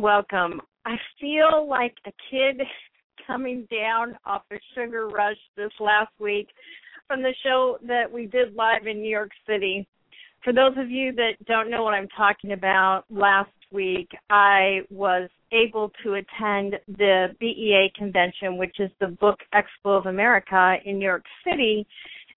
Welcome. 0.00 0.62
I 0.86 0.96
feel 1.20 1.68
like 1.68 1.94
a 2.06 2.12
kid 2.30 2.62
coming 3.26 3.68
down 3.70 4.16
off 4.24 4.42
a 4.50 4.56
sugar 4.74 5.08
rush 5.08 5.36
this 5.58 5.72
last 5.78 6.12
week 6.18 6.48
from 7.06 7.22
the 7.22 7.34
show 7.44 7.76
that 7.86 8.10
we 8.10 8.24
did 8.24 8.56
live 8.56 8.86
in 8.86 9.02
New 9.02 9.10
York 9.10 9.30
City. 9.46 9.86
For 10.42 10.54
those 10.54 10.72
of 10.78 10.90
you 10.90 11.12
that 11.12 11.32
don't 11.46 11.70
know 11.70 11.82
what 11.82 11.92
I'm 11.92 12.08
talking 12.16 12.52
about, 12.52 13.04
last 13.10 13.50
week 13.70 14.08
I 14.30 14.80
was 14.88 15.28
able 15.52 15.92
to 16.02 16.14
attend 16.14 16.76
the 16.88 17.26
BEA 17.38 17.92
convention, 17.94 18.56
which 18.56 18.76
is 18.80 18.90
the 19.00 19.08
Book 19.08 19.40
Expo 19.54 19.98
of 19.98 20.06
America 20.06 20.76
in 20.86 20.98
New 20.98 21.04
York 21.04 21.24
City, 21.44 21.86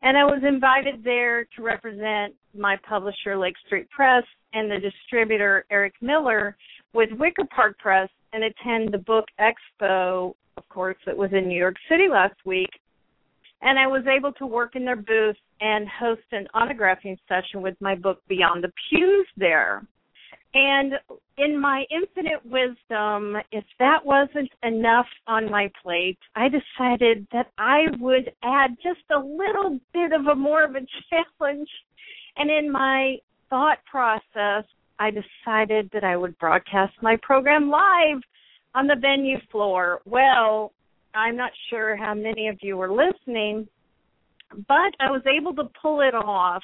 and 0.02 0.18
I 0.18 0.26
was 0.26 0.44
invited 0.46 1.02
there 1.02 1.46
to 1.56 1.62
represent 1.62 2.34
my 2.54 2.76
publisher, 2.88 3.38
Lake 3.38 3.56
Street 3.66 3.90
Press, 3.90 4.24
and 4.52 4.70
the 4.70 4.80
distributor, 4.80 5.66
Eric 5.72 5.94
Miller, 6.02 6.58
with 6.94 7.10
Wicker 7.14 7.46
Park 7.54 7.78
Press, 7.80 8.10
and 8.34 8.44
attend 8.44 8.92
the 8.92 8.98
Book 8.98 9.26
Expo, 9.40 10.34
of 10.58 10.70
course, 10.70 10.98
that 11.06 11.16
was 11.16 11.32
in 11.32 11.48
New 11.48 11.58
York 11.58 11.76
City 11.90 12.08
last 12.12 12.36
week. 12.46 12.70
And 13.62 13.80
I 13.80 13.88
was 13.88 14.04
able 14.08 14.34
to 14.34 14.46
work 14.46 14.76
in 14.76 14.84
their 14.84 14.98
booth 14.98 15.38
and 15.62 15.88
host 15.88 16.24
an 16.32 16.48
autographing 16.54 17.18
session 17.30 17.62
with 17.62 17.80
my 17.80 17.96
book 17.96 18.22
Beyond 18.28 18.64
the 18.64 18.72
Pews 18.90 19.28
there. 19.38 19.84
And 20.56 20.94
in 21.38 21.60
my 21.60 21.84
infinite 21.90 22.46
wisdom, 22.46 23.38
if 23.52 23.64
that 23.80 24.06
wasn't 24.06 24.52
enough 24.62 25.08
on 25.28 25.50
my 25.50 25.72
plate, 25.82 26.20
I 26.36 26.48
decided 26.50 27.26
that 27.32 27.52
I 27.58 27.86
would 28.00 28.32
add 28.44 28.76
just 28.84 29.02
a 29.16 29.18
little 29.18 29.80
bit 29.94 30.12
of 30.12 30.28
a 30.28 30.36
more 30.36 30.64
of 30.64 30.76
a 30.76 30.82
challenge. 31.40 31.70
And 32.36 32.52
in 32.52 32.72
my 32.72 33.18
thought 33.50 33.80
process, 33.86 34.66
I 35.04 35.12
decided 35.12 35.90
that 35.92 36.06
I 36.06 36.16
would 36.16 36.40
broadcast 36.40 36.94
my 37.02 37.18
program 37.22 37.70
live 37.70 38.22
on 38.74 38.88
the 38.88 38.96
venue 38.96 39.38
floor. 39.52 40.00
Well, 40.06 40.72
I'm 41.14 41.36
not 41.36 41.52
sure 41.70 41.98
how 41.98 42.14
many 42.14 42.48
of 42.48 42.58
you 42.62 42.78
were 42.78 42.90
listening, 42.90 43.68
but 44.70 44.94
I 45.02 45.12
was 45.12 45.22
able 45.28 45.54
to 45.56 45.70
pull 45.82 46.00
it 46.00 46.16
off. 46.16 46.64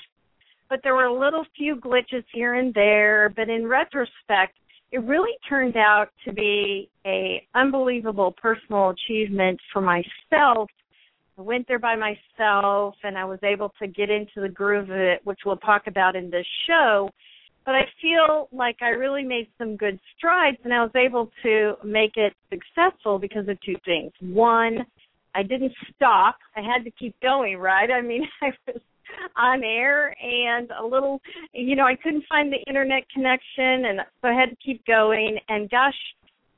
But 0.69 0.79
there 0.83 0.95
were 0.95 1.07
a 1.07 1.19
little 1.19 1.43
few 1.57 1.75
glitches 1.75 2.23
here 2.31 2.53
and 2.53 2.73
there, 2.73 3.27
but 3.35 3.49
in 3.49 3.67
retrospect, 3.67 4.55
it 4.93 5.03
really 5.03 5.35
turned 5.49 5.75
out 5.75 6.07
to 6.23 6.31
be 6.31 6.89
a 7.05 7.45
unbelievable 7.55 8.33
personal 8.41 8.91
achievement 8.91 9.59
for 9.73 9.81
myself. 9.81 10.69
I 11.37 11.41
went 11.41 11.67
there 11.67 11.77
by 11.77 11.97
myself 11.97 12.95
and 13.03 13.17
I 13.17 13.25
was 13.25 13.39
able 13.43 13.73
to 13.81 13.87
get 13.87 14.09
into 14.09 14.39
the 14.39 14.47
groove 14.49 14.89
of 14.89 14.95
it, 14.95 15.19
which 15.25 15.39
we'll 15.45 15.57
talk 15.57 15.87
about 15.87 16.15
in 16.15 16.29
this 16.29 16.47
show 16.67 17.09
but 17.69 17.75
I 17.75 17.85
feel 18.01 18.49
like 18.51 18.77
I 18.81 18.87
really 18.87 19.21
made 19.21 19.47
some 19.59 19.77
good 19.77 19.99
strides 20.17 20.57
and 20.63 20.73
I 20.73 20.81
was 20.81 20.91
able 20.95 21.29
to 21.43 21.75
make 21.85 22.13
it 22.15 22.33
successful 22.49 23.19
because 23.19 23.47
of 23.47 23.61
two 23.61 23.75
things. 23.85 24.11
One, 24.21 24.79
I 25.35 25.43
didn't 25.43 25.73
stop. 25.95 26.37
I 26.57 26.61
had 26.61 26.83
to 26.85 26.89
keep 26.89 27.13
going, 27.21 27.59
right? 27.59 27.91
I 27.91 28.01
mean, 28.01 28.23
I 28.41 28.47
was 28.65 28.81
on 29.37 29.63
air 29.63 30.15
and 30.19 30.71
a 30.81 30.83
little, 30.83 31.21
you 31.53 31.75
know, 31.75 31.85
I 31.85 31.95
couldn't 31.95 32.23
find 32.27 32.51
the 32.51 32.57
internet 32.67 33.03
connection 33.13 33.85
and 33.85 33.99
so 34.19 34.29
I 34.29 34.33
had 34.33 34.49
to 34.49 34.55
keep 34.65 34.83
going. 34.87 35.37
And 35.47 35.69
gosh, 35.69 35.93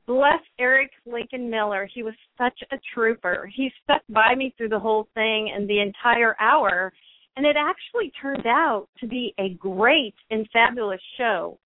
bless 0.08 0.40
Eric 0.60 0.92
Lincoln 1.06 1.50
Miller. 1.50 1.90
He 1.94 2.04
was 2.04 2.16
such 2.38 2.58
a 2.72 2.78
trooper. 2.96 3.52
He 3.54 3.70
stuck 3.84 4.04
by 4.08 4.34
me 4.34 4.54
through 4.56 4.70
the 4.70 4.80
whole 4.80 5.10
thing 5.14 5.52
and 5.54 5.70
the 5.70 5.82
entire 5.82 6.38
hour 6.40 6.94
and 7.36 7.46
it 7.46 7.56
actually 7.58 8.12
turned 8.22 8.46
out 8.46 8.88
to 9.00 9.08
be 9.08 9.34
a 9.40 9.50
great 9.56 10.16
and 10.30 10.48
fabulous 10.52 11.02
show. 11.18 11.58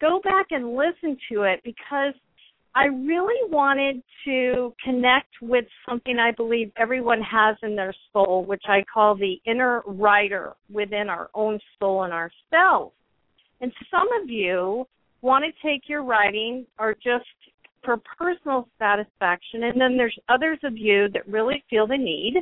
Go 0.00 0.20
back 0.22 0.46
and 0.50 0.74
listen 0.74 1.16
to 1.30 1.42
it 1.42 1.60
because 1.64 2.14
I 2.74 2.84
really 2.84 3.50
wanted 3.50 4.02
to 4.24 4.72
connect 4.84 5.30
with 5.42 5.64
something 5.88 6.18
I 6.18 6.30
believe 6.32 6.70
everyone 6.76 7.20
has 7.22 7.56
in 7.62 7.74
their 7.74 7.94
soul, 8.12 8.44
which 8.46 8.62
I 8.68 8.84
call 8.92 9.16
the 9.16 9.40
inner 9.44 9.82
writer 9.86 10.54
within 10.72 11.08
our 11.08 11.30
own 11.34 11.58
soul 11.78 12.04
and 12.04 12.12
ourselves. 12.12 12.94
And 13.60 13.72
some 13.90 14.08
of 14.22 14.30
you 14.30 14.86
want 15.20 15.44
to 15.44 15.68
take 15.68 15.88
your 15.88 16.02
writing 16.02 16.64
or 16.78 16.94
just 16.94 17.26
for 17.84 17.98
personal 18.18 18.68
satisfaction, 18.78 19.64
and 19.64 19.80
then 19.80 19.96
there's 19.96 20.16
others 20.28 20.58
of 20.62 20.76
you 20.76 21.08
that 21.12 21.26
really 21.26 21.64
feel 21.68 21.86
the 21.86 21.96
need 21.96 22.34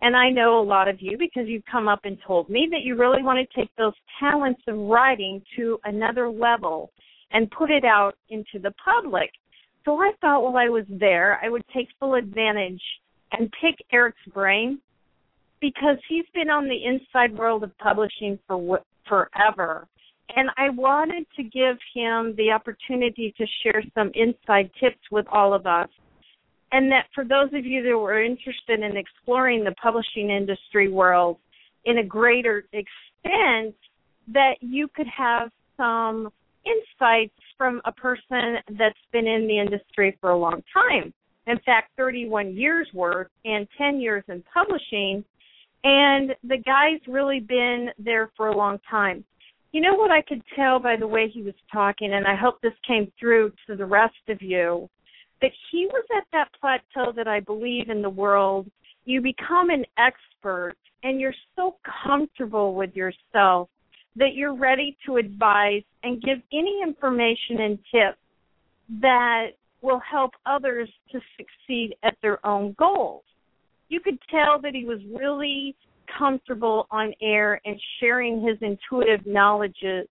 and 0.00 0.16
I 0.16 0.30
know 0.30 0.60
a 0.60 0.62
lot 0.62 0.88
of 0.88 1.00
you 1.00 1.18
because 1.18 1.48
you've 1.48 1.64
come 1.70 1.88
up 1.88 2.00
and 2.04 2.16
told 2.24 2.48
me 2.48 2.68
that 2.70 2.82
you 2.82 2.96
really 2.96 3.22
want 3.22 3.38
to 3.38 3.60
take 3.60 3.70
those 3.76 3.94
talents 4.20 4.62
of 4.68 4.76
writing 4.76 5.42
to 5.56 5.78
another 5.84 6.30
level 6.30 6.92
and 7.32 7.50
put 7.50 7.70
it 7.70 7.84
out 7.84 8.14
into 8.30 8.58
the 8.62 8.72
public. 8.82 9.30
So 9.84 9.96
I 9.96 10.12
thought 10.20 10.42
while 10.42 10.56
I 10.56 10.68
was 10.68 10.84
there, 10.88 11.40
I 11.42 11.48
would 11.48 11.64
take 11.74 11.88
full 11.98 12.14
advantage 12.14 12.80
and 13.32 13.52
pick 13.60 13.84
Eric's 13.92 14.18
brain 14.32 14.80
because 15.60 15.96
he's 16.08 16.24
been 16.32 16.48
on 16.50 16.68
the 16.68 16.84
inside 16.84 17.36
world 17.36 17.64
of 17.64 17.76
publishing 17.78 18.38
for 18.46 18.80
forever. 19.08 19.88
And 20.36 20.50
I 20.56 20.70
wanted 20.70 21.26
to 21.36 21.42
give 21.42 21.76
him 21.94 22.34
the 22.36 22.52
opportunity 22.52 23.34
to 23.36 23.46
share 23.62 23.82
some 23.94 24.12
inside 24.14 24.70
tips 24.78 25.00
with 25.10 25.26
all 25.32 25.54
of 25.54 25.66
us 25.66 25.88
and 26.72 26.90
that 26.92 27.06
for 27.14 27.24
those 27.24 27.48
of 27.54 27.64
you 27.64 27.82
that 27.82 27.96
were 27.96 28.22
interested 28.22 28.80
in 28.80 28.96
exploring 28.96 29.64
the 29.64 29.74
publishing 29.82 30.30
industry 30.30 30.88
world 30.90 31.38
in 31.84 31.98
a 31.98 32.04
greater 32.04 32.64
extent, 32.72 33.74
that 34.32 34.54
you 34.60 34.88
could 34.94 35.06
have 35.06 35.50
some 35.76 36.30
insights 36.66 37.34
from 37.56 37.80
a 37.84 37.92
person 37.92 38.56
that's 38.78 38.98
been 39.12 39.26
in 39.26 39.46
the 39.46 39.58
industry 39.58 40.16
for 40.20 40.30
a 40.30 40.38
long 40.38 40.62
time. 40.72 41.12
In 41.46 41.58
fact, 41.64 41.92
31 41.96 42.54
years 42.54 42.88
worth 42.92 43.28
and 43.44 43.66
10 43.78 44.00
years 44.00 44.22
in 44.28 44.44
publishing. 44.52 45.24
And 45.84 46.34
the 46.44 46.58
guy's 46.58 47.00
really 47.06 47.40
been 47.40 47.88
there 47.98 48.30
for 48.36 48.48
a 48.48 48.56
long 48.56 48.78
time. 48.90 49.24
You 49.72 49.80
know 49.80 49.94
what 49.94 50.10
I 50.10 50.22
could 50.22 50.42
tell 50.56 50.78
by 50.78 50.96
the 50.96 51.06
way 51.06 51.30
he 51.32 51.42
was 51.42 51.54
talking, 51.72 52.12
and 52.12 52.26
I 52.26 52.34
hope 52.34 52.60
this 52.60 52.72
came 52.86 53.12
through 53.18 53.52
to 53.66 53.76
the 53.76 53.84
rest 53.84 54.14
of 54.28 54.40
you, 54.42 54.88
that 55.40 55.52
he 55.70 55.86
was 55.86 56.04
at 56.16 56.24
that 56.32 56.48
plateau 56.60 57.12
that 57.12 57.28
I 57.28 57.40
believe 57.40 57.90
in 57.90 58.02
the 58.02 58.10
world. 58.10 58.70
You 59.04 59.20
become 59.20 59.70
an 59.70 59.84
expert 59.96 60.76
and 61.02 61.20
you're 61.20 61.34
so 61.56 61.76
comfortable 62.04 62.74
with 62.74 62.94
yourself 62.94 63.68
that 64.16 64.34
you're 64.34 64.56
ready 64.56 64.96
to 65.06 65.16
advise 65.16 65.82
and 66.02 66.20
give 66.22 66.38
any 66.52 66.80
information 66.82 67.60
and 67.60 67.78
tips 67.92 68.18
that 69.00 69.48
will 69.80 70.00
help 70.00 70.32
others 70.44 70.88
to 71.12 71.20
succeed 71.36 71.94
at 72.02 72.16
their 72.20 72.44
own 72.44 72.74
goals. 72.78 73.22
You 73.88 74.00
could 74.00 74.18
tell 74.30 74.60
that 74.62 74.74
he 74.74 74.84
was 74.84 74.98
really 75.14 75.76
comfortable 76.18 76.86
on 76.90 77.14
air 77.22 77.60
and 77.64 77.80
sharing 78.00 78.42
his 78.42 78.56
intuitive 78.60 79.24
knowledges 79.26 80.08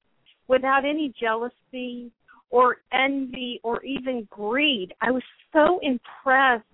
without 0.47 0.85
any 0.85 1.13
jealousy 1.19 2.11
or 2.51 2.79
envy 2.93 3.61
or 3.63 3.83
even 3.85 4.27
greed. 4.31 4.95
I 5.01 5.11
was 5.11 5.23
so 5.53 5.81
impressed 5.83 6.65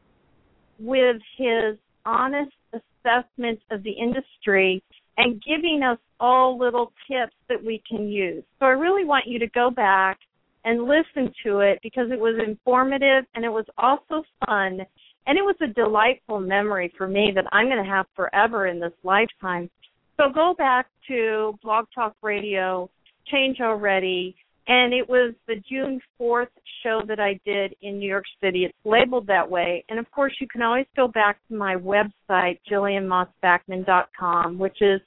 with 0.79 1.17
his 1.37 1.77
honest 2.05 2.53
assessment 2.73 3.61
of 3.71 3.83
the 3.83 3.93
industry 3.93 4.83
and 5.17 5.43
giving 5.43 5.83
us 5.83 5.99
all 6.21 6.59
little 6.59 6.93
tips 7.11 7.37
that 7.49 7.63
we 7.63 7.83
can 7.89 8.09
use. 8.09 8.43
So 8.59 8.67
I 8.67 8.71
really 8.71 9.05
want 9.05 9.27
you 9.27 9.39
to 9.39 9.47
go 9.49 9.71
back 9.71 10.19
and 10.65 10.85
listen 10.85 11.33
to 11.45 11.61
it 11.61 11.79
because 11.83 12.11
it 12.11 12.19
was 12.19 12.41
informative 12.47 13.25
and 13.35 13.45
it 13.45 13.51
was 13.51 13.67
also 13.79 14.23
fun 14.47 14.81
and 15.27 15.39
it 15.39 15.43
was 15.43 15.57
a 15.61 15.69
delightful 15.69 16.41
memory 16.41 16.93
for 16.97 17.07
me 17.07 17.33
that 17.35 17.45
I'm 17.53 17.67
going 17.67 17.83
to 17.83 17.91
have 17.91 18.07
forever 18.17 18.67
in 18.67 18.81
this 18.81 18.93
lifetime. 19.05 19.71
So 20.17 20.25
go 20.33 20.55
back 20.57 20.87
to 21.09 21.59
Blog 21.63 21.87
Talk 21.95 22.15
Radio, 22.23 22.91
Change 23.31 23.61
Already, 23.61 24.35
and 24.69 24.93
it 24.93 25.09
was 25.09 25.35
the 25.49 25.57
June 25.69 26.01
4th 26.21 26.47
show 26.83 27.03
that 27.09 27.19
I 27.19 27.41
did 27.45 27.75
in 27.83 27.99
New 27.99 28.09
York 28.09 28.25
City. 28.41 28.65
It's 28.65 28.75
labeled 28.85 29.27
that 29.27 29.49
way. 29.49 29.85
And 29.89 29.99
of 29.99 30.11
course, 30.13 30.33
you 30.41 30.47
can 30.47 30.63
always 30.63 30.87
go 30.95 31.09
back 31.09 31.39
to 31.49 31.55
my 31.57 31.75
website, 31.75 32.61
JillianMaasBackman.com, 32.71 34.59
which 34.59 34.81
is 34.81 35.01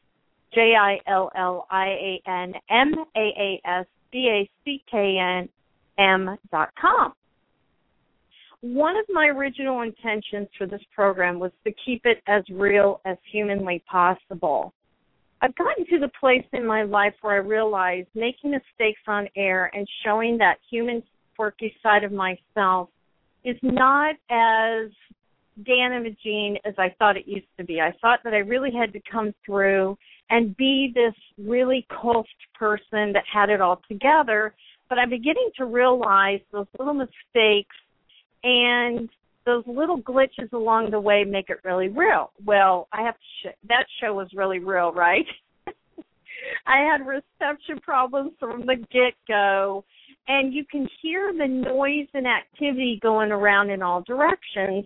J 0.53 0.73
I 0.79 0.97
L 1.07 1.31
L 1.37 1.67
I 1.69 1.85
A 1.87 2.21
N 2.27 2.53
M 2.69 2.93
A 3.15 3.19
A 3.19 3.61
S 3.65 3.85
B 4.11 4.29
A 4.29 4.49
C 4.63 4.83
K 4.89 5.17
N 5.19 5.49
M 5.97 6.37
dot 6.51 6.69
com. 6.79 7.13
One 8.61 8.97
of 8.97 9.05
my 9.09 9.27
original 9.27 9.81
intentions 9.81 10.47
for 10.57 10.65
this 10.65 10.81
program 10.93 11.39
was 11.39 11.51
to 11.65 11.73
keep 11.85 12.01
it 12.05 12.17
as 12.27 12.43
real 12.51 12.99
as 13.05 13.17
humanly 13.31 13.83
possible. 13.89 14.73
I've 15.41 15.55
gotten 15.55 15.85
to 15.87 15.99
the 15.99 16.11
place 16.19 16.45
in 16.53 16.65
my 16.65 16.83
life 16.83 17.13
where 17.21 17.35
I 17.35 17.37
realize 17.37 18.05
making 18.15 18.51
mistakes 18.51 19.01
on 19.07 19.27
air 19.35 19.69
and 19.73 19.87
showing 20.03 20.37
that 20.39 20.57
human 20.69 21.03
quirky 21.35 21.75
side 21.83 22.03
of 22.03 22.11
myself 22.11 22.89
is 23.43 23.57
not 23.61 24.15
as 24.29 24.91
damaging 25.65 26.57
as 26.65 26.73
I 26.77 26.93
thought 26.97 27.17
it 27.17 27.27
used 27.27 27.47
to 27.57 27.63
be. 27.63 27.79
I 27.79 27.93
thought 28.01 28.19
that 28.23 28.33
I 28.33 28.39
really 28.39 28.71
had 28.71 28.91
to 28.93 28.99
come 29.09 29.33
through 29.45 29.97
and 30.29 30.55
be 30.57 30.91
this 30.93 31.13
really 31.37 31.85
coached 32.01 32.29
person 32.57 33.13
that 33.13 33.23
had 33.31 33.49
it 33.49 33.61
all 33.61 33.81
together. 33.87 34.53
But 34.89 34.99
I'm 34.99 35.09
beginning 35.09 35.49
to 35.57 35.65
realize 35.65 36.39
those 36.51 36.67
little 36.77 36.93
mistakes 36.93 37.75
and 38.43 39.09
those 39.45 39.63
little 39.67 40.01
glitches 40.01 40.51
along 40.53 40.91
the 40.91 40.99
way 40.99 41.23
make 41.23 41.49
it 41.49 41.57
really 41.63 41.87
real. 41.87 42.31
Well, 42.43 42.87
I 42.91 43.03
have 43.03 43.15
to 43.15 43.49
sh- 43.49 43.55
that 43.69 43.85
show 44.01 44.13
was 44.13 44.27
really 44.33 44.59
real, 44.59 44.91
right? 44.91 45.25
I 46.67 46.79
had 46.79 47.05
reception 47.05 47.79
problems 47.81 48.31
from 48.39 48.61
the 48.61 48.75
get 48.91 49.13
go, 49.27 49.85
and 50.27 50.53
you 50.53 50.65
can 50.69 50.87
hear 51.01 51.31
the 51.31 51.47
noise 51.47 52.07
and 52.13 52.25
activity 52.27 52.99
going 53.01 53.31
around 53.31 53.69
in 53.69 53.81
all 53.81 54.01
directions. 54.01 54.85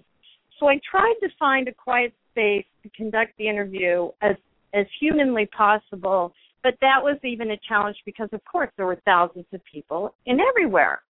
So 0.59 0.67
I 0.67 0.79
tried 0.89 1.15
to 1.21 1.29
find 1.37 1.67
a 1.67 1.73
quiet 1.73 2.13
space 2.31 2.65
to 2.83 2.89
conduct 2.89 3.31
the 3.37 3.47
interview 3.47 4.09
as 4.21 4.35
as 4.73 4.85
humanly 4.99 5.47
possible, 5.47 6.31
but 6.61 6.75
that 6.81 7.01
was 7.01 7.17
even 7.23 7.51
a 7.51 7.57
challenge 7.67 7.97
because 8.05 8.29
of 8.33 8.41
course 8.45 8.69
there 8.77 8.85
were 8.85 9.01
thousands 9.05 9.47
of 9.51 9.61
people 9.71 10.13
in 10.25 10.39
everywhere. 10.39 11.01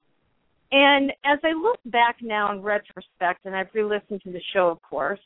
And 0.70 1.12
as 1.25 1.38
I 1.44 1.53
look 1.53 1.81
back 1.87 2.17
now 2.20 2.53
in 2.53 2.62
retrospect, 2.62 3.47
and 3.47 3.56
I've 3.56 3.69
re-listened 3.73 4.23
to 4.25 4.32
the 4.32 4.43
show, 4.53 4.69
of 4.69 4.82
course, 4.82 5.20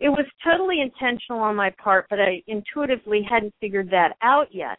it 0.00 0.08
was 0.08 0.26
totally 0.44 0.80
intentional 0.80 1.40
on 1.40 1.56
my 1.56 1.70
part, 1.82 2.06
but 2.08 2.20
I 2.20 2.42
intuitively 2.46 3.22
hadn't 3.28 3.54
figured 3.60 3.90
that 3.90 4.16
out 4.22 4.48
yet. 4.52 4.78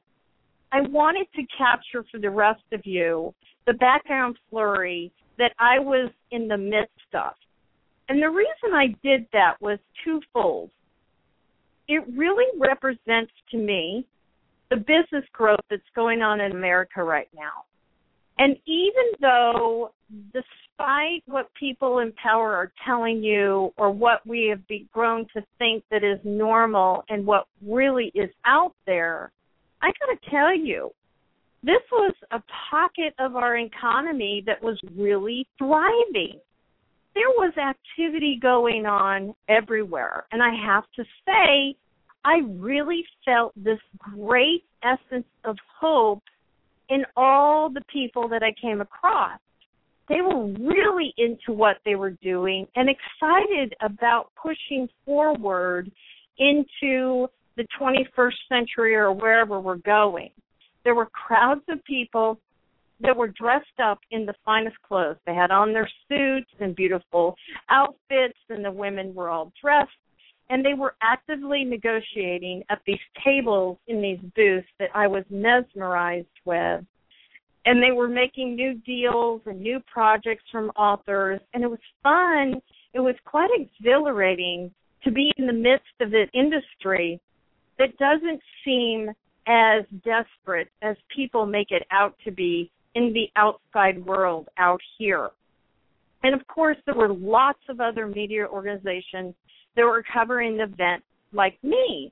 I 0.71 0.81
wanted 0.81 1.27
to 1.36 1.44
capture 1.57 2.06
for 2.12 2.19
the 2.19 2.30
rest 2.30 2.63
of 2.71 2.81
you 2.86 3.33
the 3.66 3.74
background 3.74 4.38
flurry 4.50 5.12
that 5.38 5.51
I 5.60 5.80
was 5.80 6.12
in 6.31 6.48
the 6.48 6.57
midst 6.57 7.13
of. 7.13 7.33
And 8.07 8.22
the 8.22 8.30
reason 8.30 8.74
I 8.74 8.88
did 9.04 9.27
that 9.33 9.56
was 9.62 9.80
twofold. 10.04 10.69
It 11.88 12.04
really 12.15 12.45
represents 12.60 13.31
to 13.51 13.57
me 13.57 14.06
the 14.69 14.77
business 14.77 15.25
growth 15.33 15.60
that's 15.69 15.81
going 15.95 16.22
on 16.22 16.39
in 16.39 16.51
America 16.51 17.04
right 17.04 17.30
now. 17.36 17.65
And 18.38 18.56
even 18.65 19.12
though, 19.19 19.92
despite 20.34 21.24
what 21.26 21.54
people 21.54 22.00
in 22.00 22.12
power 22.14 22.56
are 22.56 22.72
telling 22.86 23.24
you 23.24 23.72
or 23.78 23.92
what 23.92 24.26
we 24.26 24.48
have 24.48 24.62
grown 24.92 25.28
to 25.34 25.44
think 25.58 25.84
that 25.92 26.04
is 26.04 26.20
normal 26.24 27.04
and 27.10 27.26
what 27.26 27.48
really 27.66 28.12
is 28.16 28.30
out 28.46 28.74
there, 28.86 29.32
I 29.82 29.88
got 29.88 30.22
to 30.22 30.30
tell 30.30 30.56
you, 30.56 30.92
this 31.62 31.82
was 31.92 32.14
a 32.32 32.42
pocket 32.72 33.14
of 33.20 33.36
our 33.36 33.58
economy 33.58 34.44
that 34.46 34.64
was 34.64 34.80
really 34.96 35.46
thriving. 35.58 36.40
There 37.16 37.30
was 37.38 37.54
activity 37.58 38.40
going 38.42 38.86
on 38.86 39.36
everywhere. 39.50 40.26
And 40.32 40.42
I 40.42 40.52
have 40.66 40.86
to 40.96 41.04
say, 41.26 41.76
I 42.24 42.42
really 42.48 43.04
felt 43.26 43.54
this 43.56 43.80
great 43.98 44.64
essence 44.84 45.28
of 45.44 45.58
hope 45.80 46.24
in 46.90 47.04
all 47.18 47.70
the 47.70 47.84
people 47.92 48.30
that 48.30 48.42
I 48.42 48.54
came 48.60 48.82
across. 48.82 49.40
They 50.10 50.22
were 50.22 50.46
really 50.46 51.14
into 51.18 51.54
what 51.54 51.78
they 51.86 51.96
were 51.96 52.12
doing 52.12 52.68
and 52.76 52.90
excited 52.90 53.76
about 53.82 54.32
pushing 54.42 54.90
forward 55.06 55.92
into 56.40 57.28
the 57.56 57.68
21st 57.80 58.34
century 58.50 58.96
or 58.96 59.14
wherever 59.14 59.60
we're 59.60 59.76
going. 59.76 60.32
There 60.84 60.96
were 60.96 61.08
crowds 61.08 61.62
of 61.70 61.84
people 61.84 62.40
that 63.02 63.16
were 63.16 63.28
dressed 63.28 63.80
up 63.82 64.00
in 64.12 64.26
the 64.26 64.34
finest 64.44 64.78
clothes. 64.88 65.18
They 65.26 65.36
had 65.36 65.52
on 65.52 65.74
their 65.74 65.90
suits 66.08 66.50
and 66.60 66.76
beautiful 66.76 67.36
outfits, 67.70 68.38
and 68.50 68.66
the 68.66 68.72
women 68.72 69.14
were 69.14 69.30
all 69.30 69.54
dressed 69.62 69.92
and 70.50 70.66
they 70.66 70.74
were 70.74 70.96
actively 71.02 71.64
negotiating 71.64 72.64
at 72.70 72.80
these 72.86 73.00
tables 73.24 73.78
in 73.88 74.02
these 74.02 74.20
booths 74.36 74.68
that 74.80 74.90
I 74.96 75.08
was 75.08 75.24
mesmerized 75.30 76.28
with. 76.44 76.84
And 77.66 77.84
they 77.84 77.92
were 77.92 78.08
making 78.08 78.56
new 78.56 78.76
deals 78.86 79.42
and 79.46 79.60
new 79.60 79.80
projects 79.92 80.44
from 80.52 80.70
authors, 80.72 81.42
and 81.54 81.64
it 81.64 81.70
was 81.70 81.80
fun. 82.02 82.62
It 82.94 83.00
was 83.00 83.16
quite 83.26 83.50
exhilarating 83.54 84.72
to 85.04 85.12
be 85.12 85.32
in 85.38 85.46
the 85.46 85.54
midst 85.54 85.94
of 86.02 86.14
an 86.14 86.28
industry 86.34 87.20
that 87.78 87.98
doesn't 87.98 88.42
seem 88.66 89.10
as 89.48 89.84
desperate 90.04 90.70
as 90.82 90.96
people 91.16 91.46
make 91.46 91.72
it 91.72 91.84
out 91.92 92.16
to 92.24 92.32
be 92.32 92.72
in 92.96 93.14
the 93.14 93.30
outside 93.36 94.04
world 94.06 94.48
out 94.58 94.80
here. 94.98 95.30
And 96.24 96.34
of 96.40 96.46
course, 96.48 96.78
there 96.86 96.96
were 96.96 97.14
lots 97.14 97.60
of 97.70 97.80
other 97.80 98.08
media 98.08 98.46
organizations 98.46 99.34
that 99.76 99.84
were 99.84 100.04
covering 100.14 100.58
the 100.58 100.64
event 100.64 101.04
like 101.32 101.58
me. 101.64 102.12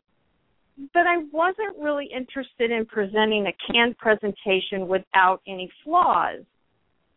But 0.94 1.08
I 1.08 1.18
wasn't 1.32 1.78
really 1.80 2.10
interested 2.16 2.72
in 2.72 2.86
presenting 2.86 3.48
a 3.48 3.72
canned 3.72 3.98
presentation 3.98 4.88
without 4.88 5.42
any 5.48 5.70
flaws. 5.84 6.42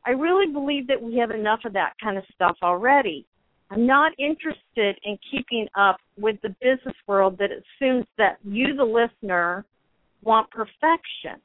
I 0.06 0.10
really 0.10 0.50
believe 0.50 0.86
that 0.86 1.00
we 1.00 1.16
have 1.18 1.30
enough 1.30 1.60
of 1.64 1.74
that 1.74 1.92
kind 2.02 2.16
of 2.16 2.24
stuff 2.34 2.56
already. 2.62 3.26
I'm 3.70 3.86
not 3.86 4.12
interested 4.18 4.98
in 5.04 5.18
keeping 5.30 5.68
up 5.78 5.98
with 6.18 6.36
the 6.42 6.48
business 6.60 6.96
world 7.06 7.38
that 7.38 7.50
assumes 7.50 8.06
that 8.18 8.38
you, 8.42 8.74
the 8.74 8.84
listener, 8.84 9.64
want 10.22 10.50
perfection. 10.50 11.40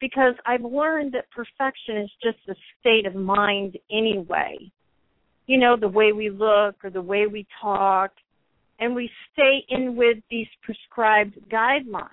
Because 0.00 0.34
I've 0.44 0.64
learned 0.64 1.12
that 1.12 1.30
perfection 1.30 1.96
is 1.96 2.10
just 2.22 2.38
a 2.48 2.54
state 2.80 3.06
of 3.06 3.14
mind 3.14 3.78
anyway 3.90 4.70
you 5.46 5.58
know, 5.58 5.76
the 5.76 5.88
way 5.88 6.12
we 6.12 6.30
look 6.30 6.76
or 6.84 6.90
the 6.90 7.02
way 7.02 7.26
we 7.26 7.46
talk, 7.60 8.12
and 8.82 8.96
we 8.96 9.08
stay 9.32 9.64
in 9.68 9.94
with 9.94 10.18
these 10.28 10.48
prescribed 10.62 11.38
guidelines. 11.48 12.08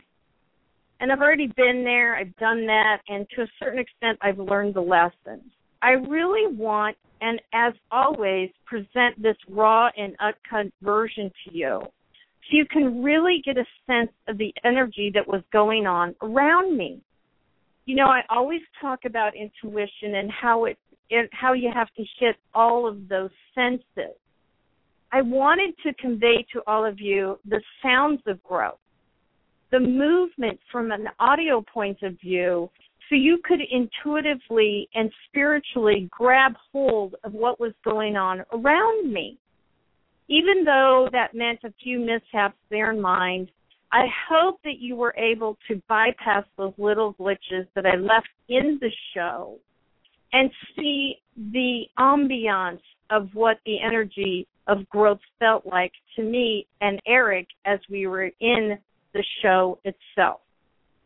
And 0.99 1.11
I've 1.11 1.19
already 1.19 1.47
been 1.47 1.83
there, 1.83 2.15
I've 2.15 2.35
done 2.35 2.67
that, 2.67 2.97
and 3.07 3.25
to 3.35 3.41
a 3.41 3.47
certain 3.57 3.79
extent, 3.79 4.19
I've 4.21 4.37
learned 4.37 4.75
the 4.75 4.81
lessons. 4.81 5.49
I 5.81 5.91
really 5.91 6.53
want, 6.55 6.95
and 7.21 7.41
as 7.53 7.73
always, 7.89 8.51
present 8.65 9.19
this 9.19 9.37
raw 9.49 9.89
and 9.97 10.15
uncut 10.19 10.71
version 10.83 11.31
to 11.45 11.57
you 11.57 11.81
so 11.81 12.57
you 12.57 12.65
can 12.65 13.01
really 13.01 13.41
get 13.43 13.57
a 13.57 13.65
sense 13.87 14.11
of 14.27 14.37
the 14.37 14.53
energy 14.63 15.09
that 15.15 15.27
was 15.27 15.41
going 15.51 15.87
on 15.87 16.15
around 16.21 16.77
me. 16.77 17.01
You 17.85 17.95
know, 17.95 18.05
I 18.05 18.21
always 18.29 18.61
talk 18.79 19.05
about 19.05 19.33
intuition 19.35 20.15
and 20.15 20.29
how 20.31 20.65
it 20.65 20.77
it, 21.09 21.27
how 21.31 21.53
you 21.53 21.71
have 21.73 21.91
to 21.97 22.03
hit 22.19 22.35
all 22.53 22.87
of 22.87 23.07
those 23.07 23.31
senses. 23.55 24.15
I 25.11 25.21
wanted 25.21 25.75
to 25.83 25.93
convey 25.95 26.45
to 26.53 26.61
all 26.67 26.85
of 26.85 26.99
you 26.99 27.39
the 27.47 27.61
sounds 27.81 28.21
of 28.27 28.41
growth, 28.43 28.79
the 29.71 29.79
movement 29.79 30.59
from 30.71 30.91
an 30.91 31.07
audio 31.19 31.61
point 31.61 32.03
of 32.03 32.19
view, 32.19 32.69
so 33.09 33.15
you 33.15 33.39
could 33.43 33.59
intuitively 33.71 34.87
and 34.93 35.11
spiritually 35.27 36.07
grab 36.11 36.53
hold 36.71 37.15
of 37.23 37.33
what 37.33 37.59
was 37.59 37.73
going 37.83 38.17
on 38.17 38.43
around 38.53 39.11
me. 39.11 39.37
Even 40.27 40.63
though 40.63 41.09
that 41.11 41.33
meant 41.33 41.59
a 41.63 41.73
few 41.83 41.99
mishaps 41.99 42.57
there 42.69 42.91
in 42.91 43.01
mind, 43.01 43.49
I 43.91 44.05
hope 44.29 44.59
that 44.63 44.77
you 44.77 44.95
were 44.95 45.15
able 45.17 45.57
to 45.67 45.81
bypass 45.89 46.45
those 46.55 46.73
little 46.77 47.15
glitches 47.15 47.67
that 47.73 47.87
I 47.87 47.95
left 47.95 48.29
in 48.47 48.77
the 48.79 48.91
show 49.15 49.57
and 50.31 50.51
see 50.75 51.15
the 51.35 51.85
ambiance 51.97 52.81
of 53.09 53.29
what 53.33 53.57
the 53.65 53.81
energy 53.81 54.47
of 54.69 54.87
growth 54.89 55.19
felt 55.39 55.65
like 55.65 55.91
to 56.15 56.23
me 56.23 56.67
and 56.79 56.99
Eric 57.07 57.47
as 57.65 57.79
we 57.89 58.07
were 58.07 58.31
in 58.39 58.77
the 59.13 59.23
show 59.41 59.79
itself. 59.83 60.41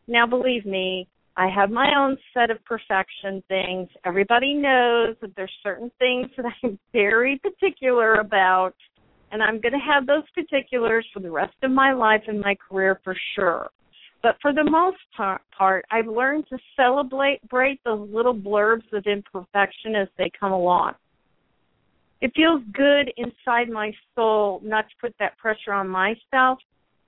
Now, 0.06 0.26
believe 0.26 0.66
me, 0.66 1.08
I 1.36 1.48
have 1.48 1.70
my 1.70 1.90
own 1.98 2.16
set 2.32 2.50
of 2.50 2.64
perfection 2.64 3.42
things. 3.48 3.88
Everybody 4.04 4.54
knows 4.54 5.16
that 5.20 5.34
there's 5.34 5.50
certain 5.62 5.90
things 5.98 6.26
that 6.36 6.44
I'm 6.62 6.78
very 6.92 7.40
particular 7.42 8.14
about, 8.14 8.74
and 9.32 9.42
I'm 9.42 9.60
going 9.60 9.72
to 9.72 9.78
have 9.78 10.06
those 10.06 10.22
particulars 10.34 11.06
for 11.12 11.20
the 11.20 11.30
rest 11.30 11.54
of 11.62 11.70
my 11.70 11.92
life 11.92 12.22
and 12.28 12.40
my 12.40 12.54
career 12.68 13.00
for 13.02 13.16
sure. 13.34 13.70
But 14.22 14.36
for 14.40 14.52
the 14.52 14.64
most 14.64 14.98
part, 15.16 15.84
I've 15.90 16.06
learned 16.06 16.44
to 16.50 16.58
celebrate 16.76 17.40
those 17.84 18.08
little 18.12 18.34
blurbs 18.34 18.92
of 18.92 19.04
imperfection 19.06 19.96
as 19.96 20.08
they 20.16 20.30
come 20.38 20.52
along. 20.52 20.92
It 22.24 22.32
feels 22.34 22.62
good 22.72 23.12
inside 23.18 23.68
my 23.68 23.92
soul 24.14 24.58
not 24.64 24.88
to 24.88 24.94
put 24.98 25.14
that 25.18 25.36
pressure 25.36 25.74
on 25.74 25.88
myself 25.88 26.58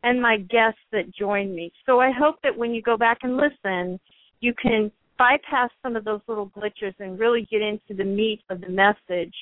and 0.02 0.20
my 0.20 0.36
guests 0.36 0.82
that 0.92 1.10
join 1.10 1.56
me. 1.56 1.72
So 1.86 2.00
I 2.00 2.10
hope 2.10 2.36
that 2.42 2.54
when 2.54 2.74
you 2.74 2.82
go 2.82 2.98
back 2.98 3.20
and 3.22 3.38
listen, 3.38 3.98
you 4.40 4.52
can 4.60 4.92
bypass 5.18 5.70
some 5.82 5.96
of 5.96 6.04
those 6.04 6.20
little 6.28 6.50
glitches 6.50 6.92
and 6.98 7.18
really 7.18 7.48
get 7.50 7.62
into 7.62 7.94
the 7.96 8.04
meat 8.04 8.42
of 8.50 8.60
the 8.60 8.68
message 8.68 9.32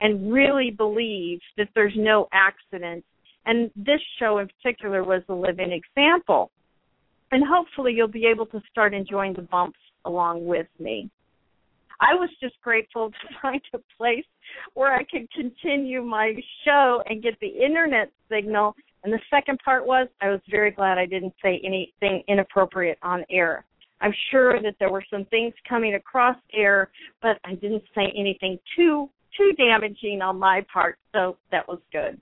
and 0.00 0.32
really 0.32 0.72
believe 0.72 1.38
that 1.56 1.68
there's 1.76 1.94
no 1.96 2.26
accident. 2.32 3.04
And 3.46 3.70
this 3.76 4.00
show 4.18 4.38
in 4.38 4.48
particular 4.48 5.04
was 5.04 5.22
a 5.28 5.32
living 5.32 5.70
example. 5.70 6.50
And 7.30 7.44
hopefully 7.46 7.92
you'll 7.92 8.08
be 8.08 8.26
able 8.26 8.46
to 8.46 8.60
start 8.68 8.94
enjoying 8.94 9.34
the 9.34 9.42
bumps 9.42 9.78
along 10.04 10.44
with 10.44 10.66
me. 10.80 11.08
I 12.00 12.14
was 12.14 12.30
just 12.40 12.54
grateful 12.62 13.10
to 13.10 13.28
find 13.40 13.60
a 13.74 13.78
place 13.96 14.24
where 14.74 14.94
I 14.94 15.04
could 15.04 15.30
continue 15.32 16.02
my 16.02 16.34
show 16.64 17.02
and 17.06 17.22
get 17.22 17.38
the 17.40 17.48
internet 17.48 18.10
signal. 18.30 18.74
And 19.04 19.12
the 19.12 19.20
second 19.30 19.58
part 19.64 19.86
was 19.86 20.08
I 20.20 20.28
was 20.28 20.40
very 20.50 20.70
glad 20.70 20.98
I 20.98 21.06
didn't 21.06 21.34
say 21.42 21.60
anything 21.64 22.22
inappropriate 22.28 22.98
on 23.02 23.24
air. 23.30 23.64
I'm 24.02 24.14
sure 24.30 24.62
that 24.62 24.76
there 24.78 24.90
were 24.90 25.04
some 25.10 25.26
things 25.26 25.52
coming 25.68 25.94
across 25.94 26.36
air, 26.54 26.90
but 27.20 27.38
I 27.44 27.54
didn't 27.54 27.84
say 27.94 28.12
anything 28.16 28.58
too 28.76 29.10
too 29.36 29.52
damaging 29.56 30.22
on 30.22 30.38
my 30.38 30.64
part, 30.72 30.98
so 31.12 31.36
that 31.52 31.66
was 31.68 31.78
good. 31.92 32.20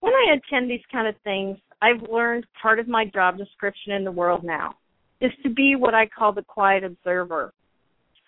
When 0.00 0.12
I 0.12 0.36
attend 0.36 0.70
these 0.70 0.84
kind 0.92 1.08
of 1.08 1.14
things, 1.24 1.58
I've 1.82 2.02
learned 2.10 2.46
part 2.60 2.78
of 2.78 2.88
my 2.88 3.04
job 3.06 3.36
description 3.36 3.92
in 3.92 4.04
the 4.04 4.12
world 4.12 4.44
now 4.44 4.74
is 5.20 5.32
to 5.42 5.50
be 5.50 5.76
what 5.76 5.94
I 5.94 6.06
call 6.06 6.32
the 6.32 6.42
quiet 6.42 6.84
observer. 6.84 7.52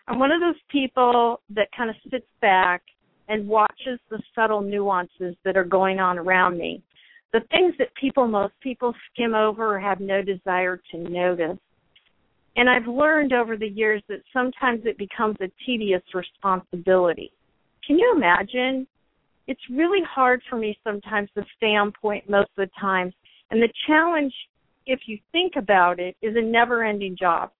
I'm 0.09 0.19
one 0.19 0.31
of 0.31 0.41
those 0.41 0.61
people 0.71 1.41
that 1.51 1.69
kind 1.77 1.91
of 1.91 1.97
sits 2.11 2.27
back 2.41 2.83
and 3.29 3.49
watches 3.49 3.99
the 4.09 4.23
subtle 4.35 4.61
nuances 4.61 5.35
that 5.45 5.57
are 5.57 5.65
going 5.65 5.99
on 5.99 6.19
around 6.19 6.57
me. 6.57 6.83
The 7.33 7.41
things 7.51 7.75
that 7.79 7.95
people, 8.01 8.29
most 8.29 8.55
people 8.61 8.95
skim 9.13 9.35
over 9.35 9.75
or 9.75 9.81
have 9.81 10.01
no 10.01 10.23
desire 10.23 10.81
to 10.93 10.99
notice. 10.99 11.59
And 12.57 12.71
I've 12.71 12.87
learned 12.87 13.33
over 13.33 13.57
the 13.57 13.69
years 13.69 14.03
that 14.09 14.23
sometimes 14.33 14.83
it 14.85 14.97
becomes 14.97 15.37
a 15.41 15.51
tedious 15.67 16.03
responsibility. 16.15 17.33
Can 17.87 17.99
you 17.99 18.15
imagine? 18.17 18.87
It's 19.47 19.61
really 19.71 20.03
hard 20.09 20.41
for 20.49 20.57
me 20.57 20.79
sometimes 20.83 21.29
to 21.37 21.45
stay 21.57 21.77
on 21.77 21.93
point 22.01 22.31
most 22.31 22.51
of 22.57 22.69
the 22.69 22.71
time. 22.81 23.13
And 23.51 23.61
the 23.61 23.69
challenge, 23.87 24.33
if 24.87 25.01
you 25.07 25.19
think 25.33 25.55
about 25.57 26.01
it, 26.01 26.17
is 26.23 26.35
a 26.37 26.43
never 26.43 26.85
ending 26.85 27.17
job. 27.19 27.51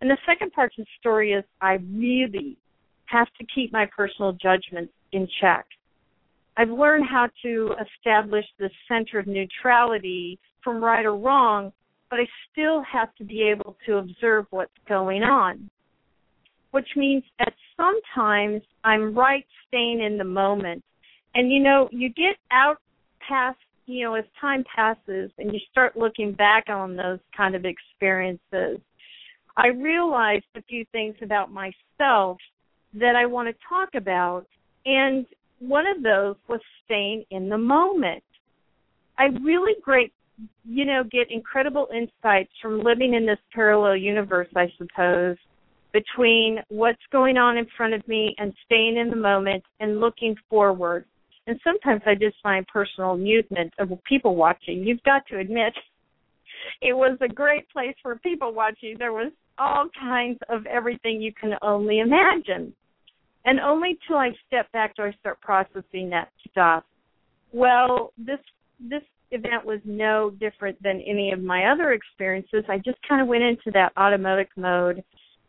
And 0.00 0.10
the 0.10 0.18
second 0.26 0.52
part 0.52 0.72
of 0.78 0.84
the 0.84 0.90
story 1.00 1.32
is 1.32 1.44
I 1.60 1.78
really 1.92 2.56
have 3.06 3.28
to 3.38 3.46
keep 3.52 3.72
my 3.72 3.86
personal 3.96 4.32
judgments 4.32 4.92
in 5.12 5.26
check. 5.40 5.66
I've 6.56 6.70
learned 6.70 7.04
how 7.08 7.28
to 7.42 7.74
establish 7.80 8.44
the 8.58 8.70
center 8.88 9.18
of 9.18 9.26
neutrality 9.26 10.38
from 10.62 10.82
right 10.82 11.06
or 11.06 11.16
wrong, 11.16 11.72
but 12.10 12.18
I 12.18 12.26
still 12.50 12.82
have 12.82 13.14
to 13.16 13.24
be 13.24 13.42
able 13.42 13.76
to 13.86 13.98
observe 13.98 14.46
what's 14.50 14.72
going 14.88 15.22
on. 15.22 15.70
Which 16.72 16.88
means 16.96 17.24
that 17.38 17.54
sometimes 17.76 18.62
I'm 18.84 19.14
right 19.14 19.46
staying 19.66 20.02
in 20.02 20.18
the 20.18 20.24
moment. 20.24 20.82
And 21.34 21.50
you 21.50 21.60
know, 21.60 21.88
you 21.92 22.08
get 22.10 22.36
out 22.50 22.78
past, 23.26 23.58
you 23.86 24.04
know, 24.04 24.14
as 24.14 24.24
time 24.40 24.64
passes 24.74 25.30
and 25.38 25.52
you 25.52 25.60
start 25.70 25.96
looking 25.96 26.32
back 26.32 26.68
on 26.68 26.96
those 26.96 27.20
kind 27.36 27.54
of 27.54 27.64
experiences, 27.64 28.80
I 29.58 29.68
realized 29.68 30.44
a 30.56 30.62
few 30.62 30.84
things 30.92 31.16
about 31.20 31.50
myself 31.52 32.38
that 32.94 33.16
I 33.16 33.26
want 33.26 33.48
to 33.48 33.54
talk 33.68 33.90
about. 33.96 34.46
And 34.86 35.26
one 35.58 35.84
of 35.86 36.02
those 36.02 36.36
was 36.48 36.60
staying 36.84 37.24
in 37.30 37.48
the 37.48 37.58
moment. 37.58 38.22
I 39.18 39.24
really 39.42 39.74
great 39.82 40.12
you 40.64 40.84
know, 40.84 41.02
get 41.02 41.30
incredible 41.30 41.88
insights 41.92 42.52
from 42.62 42.82
living 42.82 43.14
in 43.14 43.26
this 43.26 43.38
parallel 43.52 43.96
universe, 43.96 44.48
I 44.54 44.72
suppose, 44.78 45.36
between 45.92 46.58
what's 46.68 47.02
going 47.10 47.36
on 47.36 47.56
in 47.56 47.66
front 47.76 47.94
of 47.94 48.06
me 48.06 48.34
and 48.38 48.52
staying 48.66 48.96
in 48.96 49.10
the 49.10 49.16
moment 49.16 49.64
and 49.80 50.00
looking 50.00 50.36
forward. 50.48 51.04
And 51.46 51.58
sometimes 51.64 52.02
I 52.06 52.14
just 52.14 52.36
find 52.42 52.66
personal 52.66 53.12
amusement 53.12 53.72
of 53.78 53.90
people 54.04 54.36
watching. 54.36 54.84
You've 54.84 55.02
got 55.02 55.26
to 55.28 55.38
admit, 55.38 55.72
it 56.82 56.92
was 56.92 57.16
a 57.20 57.28
great 57.28 57.68
place 57.70 57.96
for 58.02 58.16
people 58.16 58.52
watching. 58.52 58.96
There 58.98 59.12
was 59.12 59.32
all 59.58 59.86
kinds 59.98 60.38
of 60.48 60.66
everything 60.66 61.20
you 61.20 61.32
can 61.32 61.54
only 61.62 62.00
imagine. 62.00 62.72
And 63.44 63.60
only 63.60 63.98
till 64.06 64.16
I 64.16 64.30
step 64.46 64.70
back 64.72 64.96
do 64.96 65.02
I 65.02 65.12
start 65.20 65.40
processing 65.40 66.10
that 66.10 66.28
stuff. 66.50 66.84
Well, 67.52 68.12
this 68.18 68.40
this 68.78 69.02
event 69.30 69.64
was 69.64 69.80
no 69.84 70.30
different 70.30 70.82
than 70.82 71.02
any 71.06 71.32
of 71.32 71.40
my 71.40 71.70
other 71.72 71.92
experiences. 71.92 72.64
I 72.68 72.78
just 72.78 72.98
kind 73.08 73.20
of 73.20 73.28
went 73.28 73.42
into 73.42 73.70
that 73.72 73.92
automatic 73.96 74.48
mode 74.56 75.02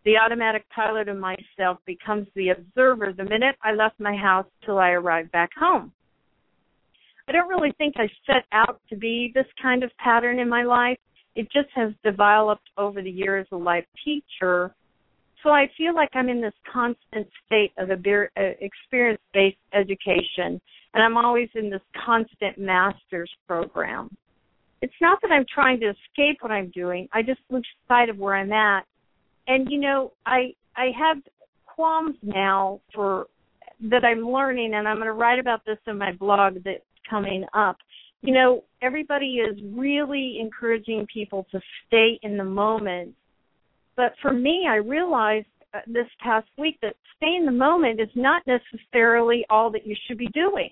the 0.06 0.18
automatic 0.18 0.64
pilot 0.74 1.10
of 1.10 1.18
myself 1.18 1.78
becomes 1.86 2.28
the 2.36 2.50
observer 2.50 3.14
the 3.16 3.24
minute 3.24 3.56
I 3.62 3.74
left 3.74 4.00
my 4.00 4.16
house 4.16 4.46
till 4.66 4.78
I 4.78 4.92
arrived 4.92 5.32
back 5.32 5.50
home. 5.58 5.92
I 7.28 7.32
don't 7.32 7.50
really 7.50 7.74
think 7.78 7.96
I 7.98 8.10
set 8.26 8.46
out 8.52 8.82
to 8.90 8.96
be 8.96 9.32
this 9.36 9.46
kind 9.62 9.84
of 9.84 9.92
pattern 9.98 10.40
in 10.40 10.50
my 10.50 10.64
life. 10.64 10.98
It 11.40 11.48
just 11.52 11.70
has 11.76 11.92
developed 12.04 12.70
over 12.78 13.02
the 13.02 13.12
years 13.12 13.48
a 13.52 13.56
life 13.56 13.86
teacher. 14.04 14.74
So 15.44 15.50
I 15.50 15.70
feel 15.78 15.96
like 15.96 16.10
I'm 16.14 16.30
in 16.30 16.42
this 16.42 16.54
constant 16.72 17.28
state 17.46 17.72
of 17.78 17.90
uh, 17.90 18.42
experience 18.60 19.22
based 19.34 19.58
education, 19.74 20.60
and 20.94 21.04
I'm 21.04 21.18
always 21.18 21.50
in 21.56 21.70
this 21.70 21.82
constant 22.06 22.58
master's 22.58 23.32
program. 23.48 24.16
It's 24.82 24.94
not 25.02 25.22
that 25.22 25.32
I'm 25.32 25.46
trying 25.54 25.80
to 25.82 25.88
escape 25.88 26.38
what 26.42 26.52
I'm 26.52 26.72
doing, 26.72 27.08
I 27.14 27.22
just 27.22 27.42
lose 27.50 27.68
sight 27.88 28.10
of 28.10 28.18
where 28.18 28.36
I'm 28.36 28.52
at 28.52 28.86
and 29.50 29.70
you 29.70 29.80
know 29.80 30.14
i 30.26 30.54
i 30.78 30.92
have 30.98 31.18
qualms 31.66 32.16
now 32.24 32.80
for 32.94 33.28
that 33.82 34.06
i'm 34.06 34.22
learning 34.22 34.74
and 34.76 34.88
i'm 34.88 34.96
going 34.96 35.08
to 35.08 35.14
write 35.14 35.40
about 35.40 35.66
this 35.66 35.78
in 35.88 35.98
my 35.98 36.14
blog 36.14 36.54
that's 36.64 36.84
coming 37.10 37.44
up 37.54 37.76
you 38.22 38.34
know 38.34 38.64
everybody 38.82 39.38
is 39.38 39.58
really 39.74 40.38
encouraging 40.40 41.06
people 41.12 41.46
to 41.52 41.60
stay 41.88 42.20
in 42.24 42.38
the 42.38 42.44
moment 42.44 43.14
but 43.96 44.14
for 44.22 44.34
me 44.34 44.66
i 44.70 44.76
realized 44.76 45.48
uh, 45.74 45.80
this 45.88 46.08
past 46.24 46.48
week 46.58 46.78
that 46.82 46.96
stay 47.18 47.36
in 47.36 47.46
the 47.46 47.52
moment 47.52 48.00
is 48.00 48.10
not 48.16 48.42
necessarily 48.48 49.46
all 49.50 49.72
that 49.72 49.86
you 49.86 49.96
should 50.08 50.18
be 50.18 50.28
doing 50.28 50.70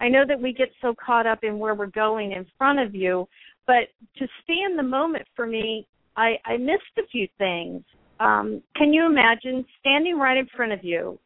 i 0.00 0.08
know 0.08 0.24
that 0.26 0.40
we 0.40 0.52
get 0.52 0.68
so 0.82 0.94
caught 1.04 1.26
up 1.26 1.40
in 1.42 1.58
where 1.58 1.74
we're 1.74 1.86
going 1.86 2.32
in 2.32 2.46
front 2.56 2.78
of 2.78 2.94
you 2.94 3.26
but 3.66 3.88
to 4.16 4.26
stay 4.44 4.60
in 4.68 4.76
the 4.76 4.82
moment 4.82 5.26
for 5.36 5.46
me 5.46 5.86
I, 6.18 6.36
I 6.44 6.56
missed 6.56 6.98
a 6.98 7.06
few 7.12 7.28
things. 7.38 7.82
Um, 8.18 8.60
can 8.74 8.92
you 8.92 9.06
imagine 9.06 9.64
standing 9.78 10.18
right 10.18 10.36
in 10.36 10.48
front 10.54 10.72
of 10.72 10.82
you 10.82 11.16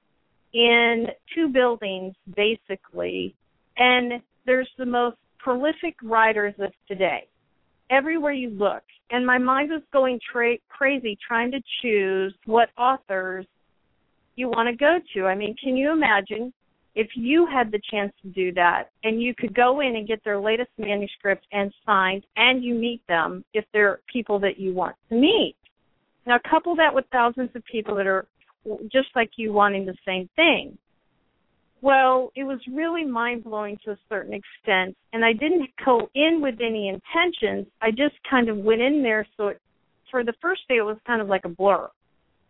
in 0.53 1.07
two 1.35 1.49
buildings, 1.49 2.15
basically, 2.37 3.35
and 3.79 4.21
there's 4.45 4.69
the 4.77 4.85
most 4.85 5.17
prolific 5.43 5.97
writers 6.03 6.55
of 6.59 6.71
today. 6.87 7.29
Everywhere 7.91 8.33
you 8.33 8.51
look, 8.51 8.83
and 9.11 9.27
my 9.27 9.39
mind 9.39 9.71
was 9.71 9.83
going 9.93 10.19
tra- 10.31 10.57
crazy 10.69 11.19
trying 11.27 11.51
to 11.51 11.61
choose 11.83 12.35
what 12.47 12.71
authors 12.79 13.47
you 14.37 14.49
want 14.49 14.69
to 14.69 14.77
go 14.77 14.99
to. 15.15 15.27
I 15.27 15.35
mean, 15.35 15.55
can 15.63 15.77
you 15.77 15.93
imagine 15.93 16.53
if 16.95 17.09
you 17.15 17.47
had 17.47 17.71
the 17.71 17.81
chance 17.91 18.13
to 18.23 18.29
do 18.29 18.53
that 18.53 18.91
and 19.05 19.21
you 19.23 19.35
could 19.35 19.55
go 19.55 19.81
in 19.81 19.97
and 19.97 20.07
get 20.07 20.23
their 20.25 20.41
latest 20.41 20.71
manuscript 20.79 21.47
and 21.53 21.73
signed 21.87 22.25
and 22.37 22.63
you 22.63 22.75
meet 22.75 23.03
them 23.09 23.45
if 23.55 23.65
they're 23.73 24.01
people 24.13 24.39
that 24.41 24.59
you 24.59 24.75
want 24.75 24.95
to 25.09 25.15
meet. 25.15 25.57
Now 26.27 26.39
couple 26.49 26.77
that 26.77 26.95
with 26.95 27.05
thousands 27.11 27.51
of 27.55 27.65
people 27.65 27.95
that 27.97 28.07
are 28.07 28.27
just 28.93 29.09
like 29.15 29.31
you 29.37 29.53
wanting 29.53 29.87
the 29.87 29.97
same 30.07 30.29
thing. 30.37 30.77
Well, 31.83 32.31
it 32.35 32.45
was 32.45 32.61
really 32.73 33.05
mind 33.05 33.45
blowing 33.45 33.77
to 33.85 33.91
a 33.91 33.99
certain 34.09 34.33
extent 34.33 34.97
and 35.13 35.25
I 35.25 35.33
didn't 35.33 35.69
go 35.85 36.09
in 36.15 36.41
with 36.41 36.55
any 36.65 36.89
intentions. 36.89 37.67
I 37.83 37.91
just 37.91 38.15
kind 38.31 38.49
of 38.49 38.57
went 38.57 38.81
in 38.81 39.03
there 39.03 39.27
so 39.37 39.49
it, 39.49 39.61
for 40.11 40.25
the 40.25 40.35
first 40.41 40.63
day 40.69 40.77
it 40.77 40.83
was 40.83 40.97
kind 41.07 41.21
of 41.21 41.29
like 41.29 41.45
a 41.45 41.49
blur. 41.49 41.89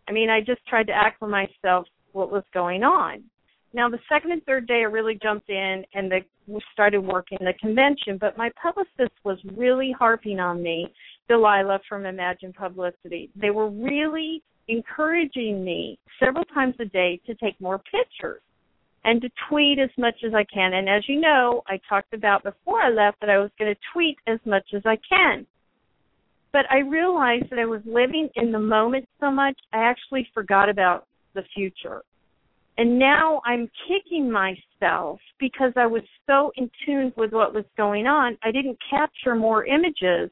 I 0.07 0.11
mean, 0.11 0.29
I 0.29 0.39
just 0.39 0.65
tried 0.67 0.87
to 0.87 0.93
act 0.93 1.19
for 1.19 1.27
myself 1.27 1.87
what 2.11 2.31
was 2.31 2.43
going 2.53 2.83
on 2.83 3.23
now, 3.73 3.89
the 3.89 3.99
second 4.07 4.31
and 4.31 4.43
third 4.43 4.67
day, 4.67 4.81
I 4.81 4.83
really 4.83 5.17
jumped 5.21 5.49
in 5.49 5.83
and 5.95 6.11
the, 6.11 6.59
started 6.73 7.01
working 7.01 7.39
the 7.41 7.53
convention, 7.59 8.17
but 8.19 8.37
my 8.37 8.51
publicist 8.61 9.17
was 9.23 9.39
really 9.55 9.93
harping 9.97 10.39
on 10.39 10.61
me, 10.61 10.93
Delilah 11.27 11.79
from 11.89 12.05
Imagine 12.05 12.53
Publicity. 12.53 13.31
They 13.35 13.49
were 13.49 13.69
really 13.69 14.43
encouraging 14.67 15.63
me 15.63 15.97
several 16.23 16.45
times 16.45 16.75
a 16.79 16.85
day 16.85 17.19
to 17.25 17.33
take 17.35 17.59
more 17.59 17.79
pictures 17.79 18.41
and 19.05 19.21
to 19.21 19.29
tweet 19.49 19.79
as 19.79 19.89
much 19.97 20.15
as 20.25 20.33
I 20.33 20.45
can. 20.45 20.73
And 20.73 20.87
as 20.87 21.03
you 21.07 21.19
know, 21.19 21.63
I 21.67 21.79
talked 21.89 22.13
about 22.13 22.43
before 22.43 22.81
I 22.81 22.89
left 22.89 23.19
that 23.21 23.29
I 23.29 23.37
was 23.37 23.51
going 23.59 23.73
to 23.73 23.79
tweet 23.93 24.17
as 24.27 24.39
much 24.45 24.65
as 24.73 24.81
I 24.85 24.97
can. 25.07 25.45
But 26.51 26.65
I 26.69 26.79
realized 26.79 27.49
that 27.49 27.59
I 27.59 27.65
was 27.65 27.81
living 27.85 28.29
in 28.35 28.51
the 28.51 28.59
moment 28.59 29.07
so 29.19 29.31
much, 29.31 29.57
I 29.73 29.79
actually 29.79 30.27
forgot 30.33 30.69
about 30.69 31.07
the 31.33 31.43
future. 31.55 32.01
And 32.77 32.97
now 32.97 33.41
I'm 33.45 33.69
kicking 33.87 34.31
myself 34.31 35.19
because 35.39 35.73
I 35.75 35.85
was 35.85 36.01
so 36.27 36.51
in 36.55 36.69
tune 36.85 37.13
with 37.17 37.31
what 37.31 37.53
was 37.53 37.65
going 37.77 38.07
on. 38.07 38.37
I 38.43 38.51
didn't 38.51 38.77
capture 38.89 39.35
more 39.35 39.65
images 39.65 40.31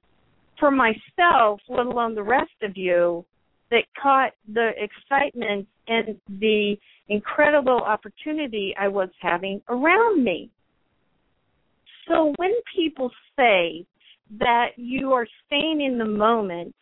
for 0.59 0.71
myself, 0.71 1.59
let 1.69 1.85
alone 1.85 2.15
the 2.15 2.23
rest 2.23 2.51
of 2.63 2.77
you, 2.77 3.25
that 3.69 3.83
caught 4.01 4.31
the 4.51 4.71
excitement 4.77 5.67
and 5.87 6.19
the 6.39 6.75
incredible 7.12 7.82
opportunity 7.82 8.74
I 8.80 8.88
was 8.88 9.10
having 9.22 9.62
around 9.70 10.24
me. 10.24 10.50
So 12.08 12.34
when 12.38 12.51
people 12.75 13.12
say 13.38 13.86
that 14.39 14.70
you 14.77 15.12
are 15.13 15.27
staying 15.46 15.82
in 15.82 15.98
the 15.98 16.06
moment, 16.06 16.74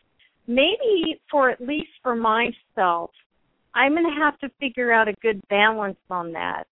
maybe 0.46 1.20
for 1.30 1.50
at 1.50 1.60
least 1.60 1.90
for 2.02 2.14
myself, 2.14 3.10
I'm 3.74 3.92
going 3.92 4.04
to 4.04 4.22
have 4.22 4.38
to 4.38 4.48
figure 4.58 4.92
out 4.92 5.08
a 5.08 5.14
good 5.22 5.40
balance 5.48 5.98
on 6.10 6.32
that. 6.32 6.64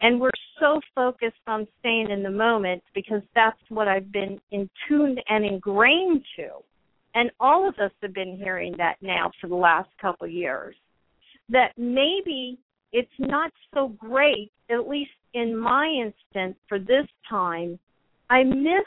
And 0.00 0.20
we're 0.20 0.30
so 0.60 0.80
focused 0.94 1.36
on 1.46 1.66
staying 1.80 2.10
in 2.10 2.22
the 2.22 2.30
moment 2.30 2.82
because 2.94 3.22
that's 3.34 3.58
what 3.68 3.88
I've 3.88 4.12
been 4.12 4.40
in 4.50 4.68
tuned 4.86 5.20
and 5.28 5.44
ingrained 5.44 6.22
to. 6.36 6.48
And 7.14 7.30
all 7.40 7.68
of 7.68 7.74
us 7.78 7.90
have 8.02 8.14
been 8.14 8.36
hearing 8.36 8.74
that 8.78 8.96
now 9.00 9.30
for 9.40 9.48
the 9.48 9.54
last 9.54 9.88
couple 10.00 10.26
of 10.26 10.32
years. 10.32 10.74
That 11.48 11.72
maybe 11.76 12.58
it's 12.92 13.08
not 13.18 13.52
so 13.74 13.88
great, 13.88 14.50
at 14.70 14.88
least 14.88 15.10
in 15.34 15.56
my 15.56 15.86
instance 15.86 16.56
for 16.68 16.78
this 16.78 17.06
time, 17.28 17.78
I 18.30 18.44
missed 18.44 18.86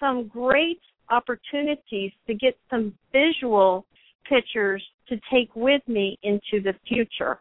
some 0.00 0.28
great 0.28 0.80
opportunities 1.10 2.12
to 2.26 2.34
get 2.34 2.56
some 2.70 2.94
visual 3.12 3.86
pictures 4.28 4.82
to 5.08 5.16
take 5.32 5.54
with 5.54 5.82
me 5.86 6.18
into 6.22 6.62
the 6.62 6.74
future. 6.88 7.40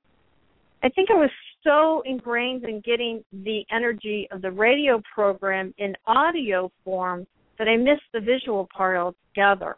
I 0.83 0.89
think 0.89 1.09
I 1.09 1.15
was 1.15 1.29
so 1.63 2.03
ingrained 2.05 2.65
in 2.65 2.81
getting 2.81 3.23
the 3.31 3.63
energy 3.71 4.27
of 4.31 4.41
the 4.41 4.51
radio 4.51 5.01
program 5.13 5.73
in 5.77 5.95
audio 6.05 6.71
form 6.83 7.25
that 7.57 7.67
I 7.67 7.77
missed 7.77 8.03
the 8.13 8.19
visual 8.19 8.67
part 8.75 8.97
altogether. 8.97 9.77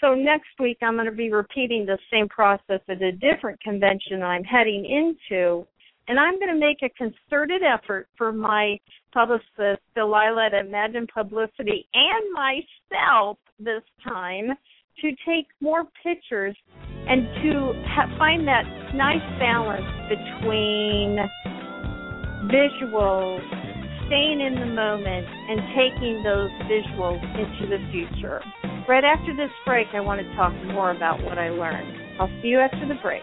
So 0.00 0.14
next 0.14 0.48
week 0.60 0.78
I'm 0.82 0.94
going 0.94 1.06
to 1.06 1.12
be 1.12 1.32
repeating 1.32 1.86
the 1.86 1.98
same 2.12 2.28
process 2.28 2.80
at 2.88 3.02
a 3.02 3.12
different 3.12 3.60
convention 3.60 4.20
that 4.20 4.26
I'm 4.26 4.44
heading 4.44 4.84
into 4.84 5.66
and 6.08 6.18
I'm 6.18 6.38
going 6.38 6.52
to 6.52 6.58
make 6.58 6.78
a 6.82 6.88
concerted 6.96 7.62
effort 7.62 8.08
for 8.16 8.32
my 8.32 8.78
publicist, 9.12 9.82
Delilah 9.94 10.46
at 10.46 10.54
Imagine 10.54 11.06
Publicity, 11.12 11.86
and 11.92 12.32
myself 12.32 13.36
this 13.60 13.82
time 14.02 14.48
to 15.02 15.10
take 15.26 15.46
more 15.60 15.84
pictures 16.02 16.56
and 16.80 17.22
to 17.42 17.72
ha- 17.88 18.14
find 18.18 18.48
that 18.48 18.64
nice 18.94 19.22
balance 19.38 19.84
between 20.08 21.18
visuals, 22.48 23.44
staying 24.06 24.40
in 24.40 24.54
the 24.58 24.66
moment, 24.66 25.26
and 25.26 25.60
taking 25.76 26.22
those 26.22 26.50
visuals 26.64 27.22
into 27.36 27.68
the 27.68 27.78
future. 27.92 28.40
Right 28.88 29.04
after 29.04 29.36
this 29.36 29.50
break, 29.66 29.88
I 29.92 30.00
want 30.00 30.22
to 30.22 30.34
talk 30.34 30.54
more 30.72 30.90
about 30.92 31.22
what 31.22 31.36
I 31.36 31.50
learned. 31.50 32.18
I'll 32.18 32.32
see 32.40 32.48
you 32.48 32.58
after 32.58 32.88
the 32.88 32.94
break. 33.02 33.22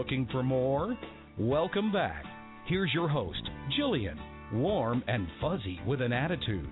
Looking 0.00 0.26
for 0.32 0.42
more? 0.42 0.96
Welcome 1.38 1.92
back. 1.92 2.24
Here's 2.66 2.90
your 2.94 3.06
host, 3.06 3.42
Jillian, 3.78 4.16
warm 4.50 5.04
and 5.06 5.28
fuzzy 5.42 5.78
with 5.86 6.00
an 6.00 6.10
attitude. 6.10 6.70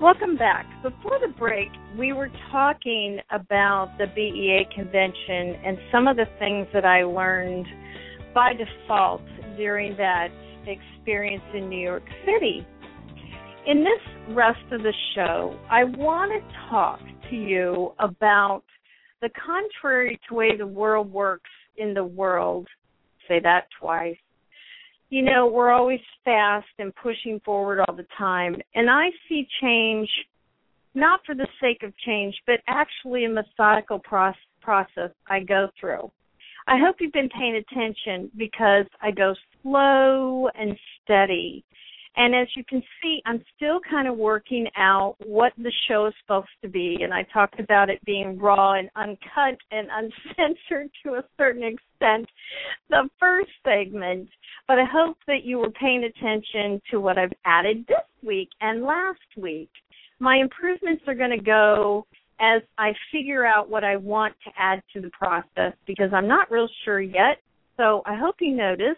Welcome 0.00 0.36
back. 0.36 0.66
Before 0.84 1.18
the 1.20 1.34
break, 1.36 1.66
we 1.98 2.12
were 2.12 2.30
talking 2.52 3.18
about 3.32 3.96
the 3.98 4.06
BEA 4.14 4.68
convention 4.72 5.60
and 5.66 5.76
some 5.90 6.06
of 6.06 6.16
the 6.16 6.26
things 6.38 6.68
that 6.72 6.84
I 6.84 7.02
learned 7.02 7.66
by 8.36 8.52
default 8.52 9.22
during 9.56 9.96
that 9.96 10.28
experience 10.64 11.42
in 11.54 11.68
New 11.68 11.80
York 11.80 12.04
City. 12.24 12.64
In 13.66 13.78
this 13.82 14.36
rest 14.36 14.62
of 14.70 14.82
the 14.82 14.94
show, 15.16 15.58
I 15.68 15.82
want 15.82 16.30
to 16.40 16.68
talk 16.70 17.00
to 17.30 17.36
you 17.36 17.92
about 17.98 18.62
the 19.20 19.30
contrary 19.44 20.18
to 20.28 20.34
way 20.34 20.56
the 20.56 20.66
world 20.66 21.12
works 21.12 21.50
in 21.76 21.94
the 21.94 22.04
world. 22.04 22.68
Say 23.26 23.40
that 23.40 23.66
twice. 23.80 24.16
You 25.10 25.22
know, 25.22 25.46
we're 25.46 25.70
always 25.70 26.00
fast 26.24 26.66
and 26.78 26.94
pushing 26.94 27.40
forward 27.44 27.80
all 27.80 27.96
the 27.96 28.06
time. 28.16 28.56
And 28.74 28.90
I 28.90 29.06
see 29.28 29.46
change 29.60 30.08
not 30.94 31.20
for 31.24 31.34
the 31.34 31.46
sake 31.60 31.82
of 31.82 31.96
change, 32.04 32.34
but 32.46 32.60
actually 32.66 33.24
a 33.24 33.28
methodical 33.28 34.00
process 34.00 35.10
I 35.28 35.40
go 35.40 35.68
through. 35.80 36.10
I 36.66 36.78
hope 36.78 36.96
you've 37.00 37.12
been 37.12 37.30
paying 37.30 37.56
attention 37.56 38.30
because 38.36 38.84
I 39.00 39.10
go 39.10 39.34
slow 39.62 40.48
and 40.54 40.76
steady 41.02 41.64
and 42.18 42.34
as 42.34 42.48
you 42.56 42.64
can 42.64 42.82
see, 43.00 43.22
I'm 43.26 43.40
still 43.54 43.78
kind 43.88 44.08
of 44.08 44.16
working 44.16 44.66
out 44.76 45.14
what 45.24 45.52
the 45.56 45.72
show 45.86 46.06
is 46.06 46.14
supposed 46.20 46.48
to 46.62 46.68
be. 46.68 46.98
And 47.00 47.14
I 47.14 47.22
talked 47.32 47.60
about 47.60 47.90
it 47.90 48.04
being 48.04 48.36
raw 48.36 48.72
and 48.72 48.90
uncut 48.96 49.56
and 49.70 49.88
uncensored 50.36 50.90
to 51.04 51.14
a 51.14 51.24
certain 51.38 51.62
extent 51.62 52.28
the 52.90 53.08
first 53.20 53.50
segment. 53.64 54.28
But 54.66 54.80
I 54.80 54.84
hope 54.84 55.16
that 55.28 55.44
you 55.44 55.58
were 55.58 55.70
paying 55.70 56.04
attention 56.04 56.82
to 56.90 57.00
what 57.00 57.18
I've 57.18 57.32
added 57.44 57.84
this 57.86 57.98
week 58.26 58.48
and 58.60 58.82
last 58.82 59.20
week. 59.36 59.70
My 60.18 60.38
improvements 60.38 61.04
are 61.06 61.14
going 61.14 61.30
to 61.30 61.44
go 61.44 62.04
as 62.40 62.62
I 62.78 62.94
figure 63.12 63.46
out 63.46 63.70
what 63.70 63.84
I 63.84 63.94
want 63.94 64.34
to 64.44 64.50
add 64.58 64.82
to 64.92 65.00
the 65.00 65.10
process 65.10 65.72
because 65.86 66.10
I'm 66.12 66.26
not 66.26 66.50
real 66.50 66.68
sure 66.84 67.00
yet. 67.00 67.38
So 67.76 68.02
I 68.06 68.16
hope 68.16 68.36
you 68.40 68.56
notice 68.56 68.96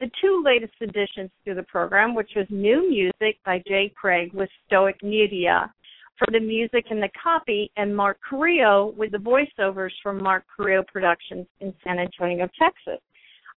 the 0.00 0.10
two 0.20 0.42
latest 0.44 0.72
additions 0.80 1.30
to 1.46 1.54
the 1.54 1.62
program, 1.64 2.14
which 2.14 2.30
was 2.34 2.46
new 2.48 2.88
music 2.88 3.38
by 3.44 3.62
Jay 3.68 3.92
Craig 3.94 4.32
with 4.32 4.48
Stoic 4.66 5.02
Media 5.02 5.72
for 6.18 6.26
the 6.32 6.40
music 6.40 6.86
and 6.90 7.02
the 7.02 7.08
copy, 7.22 7.70
and 7.76 7.96
Mark 7.96 8.18
Carrillo 8.28 8.92
with 8.96 9.12
the 9.12 9.18
voiceovers 9.18 9.92
from 10.02 10.22
Mark 10.22 10.44
Carrillo 10.54 10.84
Productions 10.92 11.46
in 11.60 11.72
San 11.82 11.98
Antonio, 11.98 12.46
Texas. 12.58 13.00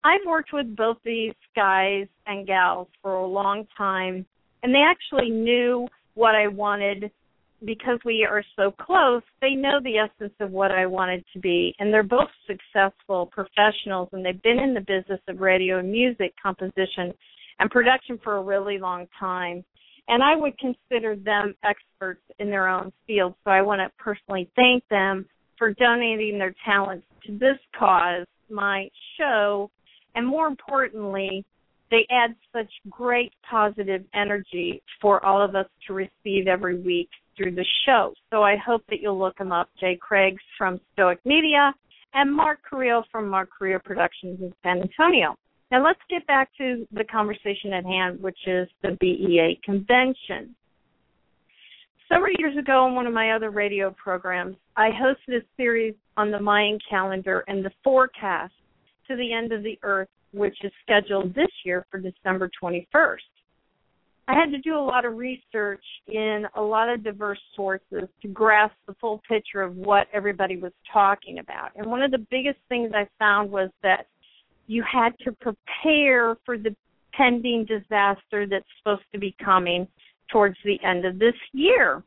I've 0.05 0.25
worked 0.25 0.53
with 0.53 0.75
both 0.75 0.97
these 1.03 1.33
guys 1.55 2.07
and 2.25 2.47
gals 2.47 2.87
for 3.01 3.15
a 3.15 3.25
long 3.25 3.67
time, 3.77 4.25
and 4.63 4.73
they 4.73 4.81
actually 4.81 5.29
knew 5.29 5.87
what 6.13 6.35
I 6.35 6.47
wanted 6.47 7.11
because 7.65 7.99
we 8.05 8.27
are 8.29 8.43
so 8.55 8.71
close. 8.71 9.21
They 9.41 9.51
know 9.51 9.79
the 9.83 9.97
essence 9.97 10.33
of 10.39 10.51
what 10.51 10.71
I 10.71 10.85
wanted 10.85 11.23
to 11.33 11.39
be, 11.39 11.73
and 11.79 11.93
they're 11.93 12.03
both 12.03 12.29
successful 12.47 13.27
professionals, 13.27 14.09
and 14.11 14.25
they've 14.25 14.41
been 14.41 14.59
in 14.59 14.73
the 14.73 14.81
business 14.81 15.21
of 15.27 15.39
radio 15.39 15.79
and 15.79 15.91
music 15.91 16.33
composition 16.41 17.13
and 17.59 17.69
production 17.69 18.19
for 18.23 18.37
a 18.37 18.43
really 18.43 18.77
long 18.79 19.07
time. 19.19 19.63
And 20.07 20.21
I 20.21 20.35
would 20.35 20.57
consider 20.57 21.15
them 21.15 21.55
experts 21.63 22.21
in 22.39 22.49
their 22.49 22.67
own 22.67 22.91
field. 23.07 23.35
So 23.43 23.51
I 23.51 23.61
want 23.61 23.79
to 23.79 24.03
personally 24.03 24.49
thank 24.55 24.83
them 24.89 25.25
for 25.57 25.73
donating 25.73 26.37
their 26.37 26.53
talents 26.65 27.05
to 27.25 27.37
this 27.37 27.57
cause, 27.77 28.27
my 28.49 28.89
show, 29.17 29.71
and 30.15 30.27
more 30.27 30.47
importantly, 30.47 31.45
they 31.89 32.05
add 32.09 32.35
such 32.51 32.71
great 32.89 33.31
positive 33.49 34.03
energy 34.13 34.81
for 35.01 35.23
all 35.25 35.41
of 35.41 35.55
us 35.55 35.67
to 35.87 35.93
receive 35.93 36.47
every 36.47 36.81
week 36.81 37.09
through 37.35 37.55
the 37.55 37.65
show. 37.85 38.13
So 38.31 38.43
I 38.43 38.55
hope 38.57 38.83
that 38.89 38.99
you'll 39.01 39.19
look 39.19 39.37
them 39.37 39.51
up. 39.51 39.69
Jay 39.79 39.97
Craigs 39.99 40.41
from 40.57 40.79
Stoic 40.93 41.19
Media 41.25 41.73
and 42.13 42.33
Mark 42.33 42.59
Carrillo 42.67 43.03
from 43.11 43.27
Mark 43.27 43.49
Carrillo 43.57 43.79
Productions 43.83 44.39
in 44.41 44.53
San 44.63 44.81
Antonio. 44.81 45.35
Now 45.71 45.83
let's 45.83 45.99
get 46.09 46.25
back 46.27 46.49
to 46.59 46.87
the 46.91 47.03
conversation 47.03 47.73
at 47.73 47.85
hand, 47.85 48.21
which 48.21 48.37
is 48.45 48.67
the 48.83 48.97
BEA 48.99 49.59
convention. 49.63 50.55
Several 52.07 52.33
years 52.37 52.55
ago 52.57 52.83
on 52.83 52.93
one 52.93 53.07
of 53.07 53.13
my 53.13 53.31
other 53.31 53.49
radio 53.49 53.89
programs, 53.91 54.55
I 54.77 54.89
hosted 54.89 55.37
a 55.37 55.41
series 55.57 55.95
on 56.15 56.29
the 56.29 56.39
Mayan 56.39 56.77
calendar 56.87 57.43
and 57.47 57.65
the 57.65 57.71
forecast 57.83 58.53
to 59.07 59.15
the 59.15 59.33
end 59.33 59.51
of 59.51 59.63
the 59.63 59.79
earth, 59.81 60.09
which 60.31 60.55
is 60.63 60.71
scheduled 60.83 61.33
this 61.33 61.49
year 61.65 61.87
for 61.89 61.99
December 61.99 62.51
21st. 62.61 63.17
I 64.27 64.35
had 64.35 64.51
to 64.51 64.57
do 64.57 64.75
a 64.75 64.79
lot 64.79 65.03
of 65.03 65.17
research 65.17 65.83
in 66.07 66.45
a 66.55 66.61
lot 66.61 66.89
of 66.89 67.03
diverse 67.03 67.39
sources 67.55 68.07
to 68.21 68.27
grasp 68.29 68.75
the 68.87 68.93
full 69.01 69.21
picture 69.27 69.61
of 69.61 69.75
what 69.75 70.07
everybody 70.13 70.55
was 70.55 70.71
talking 70.91 71.39
about. 71.39 71.71
And 71.75 71.85
one 71.87 72.01
of 72.01 72.11
the 72.11 72.25
biggest 72.31 72.59
things 72.69 72.91
I 72.95 73.07
found 73.19 73.51
was 73.51 73.69
that 73.81 74.07
you 74.67 74.83
had 74.89 75.11
to 75.25 75.33
prepare 75.33 76.37
for 76.45 76.57
the 76.57 76.73
pending 77.11 77.65
disaster 77.65 78.47
that's 78.47 78.65
supposed 78.77 79.03
to 79.11 79.19
be 79.19 79.35
coming 79.43 79.87
towards 80.31 80.55
the 80.63 80.79
end 80.83 81.05
of 81.05 81.19
this 81.19 81.35
year. 81.51 82.01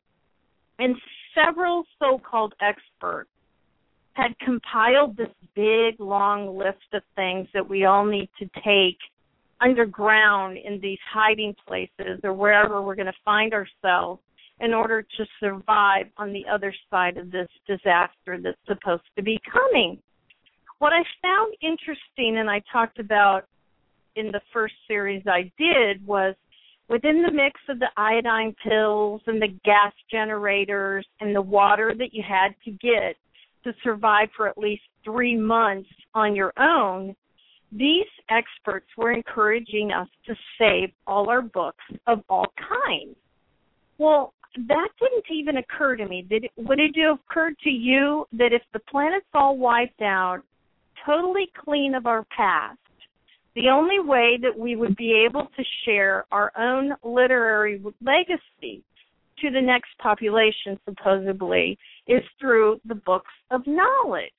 And 0.79 0.97
several 1.35 1.85
so 1.99 2.19
called 2.19 2.55
experts 2.61 3.31
had 4.15 4.37
compiled 4.39 5.17
this 5.17 5.29
big 5.55 6.01
long 6.01 6.57
list 6.57 6.79
of 6.95 7.03
things 7.15 7.47
that 7.53 7.69
we 7.69 7.85
all 7.85 8.07
need 8.07 8.31
to 8.39 8.49
take 8.65 8.99
underground 9.61 10.59
in 10.59 10.81
these 10.81 10.99
hiding 11.13 11.55
places 11.67 12.21
or 12.23 12.33
wherever 12.33 12.83
we're 12.83 12.95
going 12.95 13.07
to 13.07 13.13
find 13.25 13.53
ourselves 13.55 14.21
in 14.61 14.73
order 14.73 15.03
to 15.03 15.27
survive 15.41 16.07
on 16.17 16.33
the 16.33 16.45
other 16.51 16.75
side 16.91 17.17
of 17.17 17.31
this 17.31 17.49
disaster 17.67 18.39
that's 18.43 18.59
supposed 18.67 19.03
to 19.17 19.23
be 19.23 19.39
coming. 19.53 19.99
What 20.79 20.93
I 20.93 21.03
found 21.23 21.55
interesting 21.63 22.39
and 22.39 22.51
I 22.51 22.63
talked 22.73 22.99
about 22.99 23.47
in 24.15 24.27
the 24.33 24.41
first 24.53 24.75
series 24.89 25.23
I 25.27 25.51
did 25.59 26.07
was 26.07 26.35
within 26.89 27.23
the 27.23 27.33
mix 27.33 27.61
of 27.69 27.79
the 27.79 27.91
iodine 27.97 28.55
pills 28.67 29.21
and 29.27 29.41
the 29.41 29.59
gas 29.65 29.93
generators 30.11 31.07
and 31.21 31.35
the 31.35 31.43
water 31.43 31.95
that 31.99 32.13
you 32.13 32.23
had 32.27 32.55
to 32.65 32.71
get 32.71 33.17
to 33.65 33.75
survive 33.83 34.29
for 34.37 34.49
at 34.49 34.57
least 34.57 34.83
three 35.05 35.37
months 35.37 35.89
on 36.15 36.37
your 36.37 36.53
own, 36.59 37.15
these 37.73 38.07
experts 38.31 38.87
were 38.97 39.13
encouraging 39.13 39.93
us 39.93 40.09
to 40.27 40.35
save 40.59 40.91
all 41.07 41.29
our 41.29 41.43
books 41.43 41.85
of 42.07 42.23
all 42.29 42.47
kinds. 42.57 43.17
Well, 43.99 44.35
that 44.69 44.89
didn't 45.01 45.25
even 45.31 45.59
occur 45.59 45.97
to 45.97 46.07
me. 46.07 46.23
Did 46.29 46.45
it, 46.45 46.51
would 46.57 46.81
it 46.81 46.97
have 46.97 47.19
occurred 47.29 47.59
to 47.65 47.71
you 47.71 48.27
that 48.33 48.53
if 48.53 48.63
the 48.73 48.79
planet's 48.79 49.27
all 49.35 49.57
wiped 49.59 50.01
out, 50.01 50.43
totally 51.05 51.51
clean 51.65 51.95
of 51.95 52.07
our 52.07 52.25
past, 52.37 52.79
the 53.55 53.69
only 53.69 54.01
way 54.01 54.39
that 54.41 54.57
we 54.57 54.77
would 54.77 54.97
be 54.97 55.25
able 55.27 55.49
to 55.57 55.65
share 55.85 56.25
our 56.31 56.53
own 56.59 56.93
literary 57.03 57.83
legacy 58.03 58.83
to 59.41 59.51
the 59.51 59.61
next 59.61 59.91
population, 59.99 60.79
supposedly, 60.85 61.79
is 62.07 62.23
through 62.41 62.81
the 62.87 62.95
books 62.95 63.33
of 63.51 63.67
knowledge. 63.67 64.31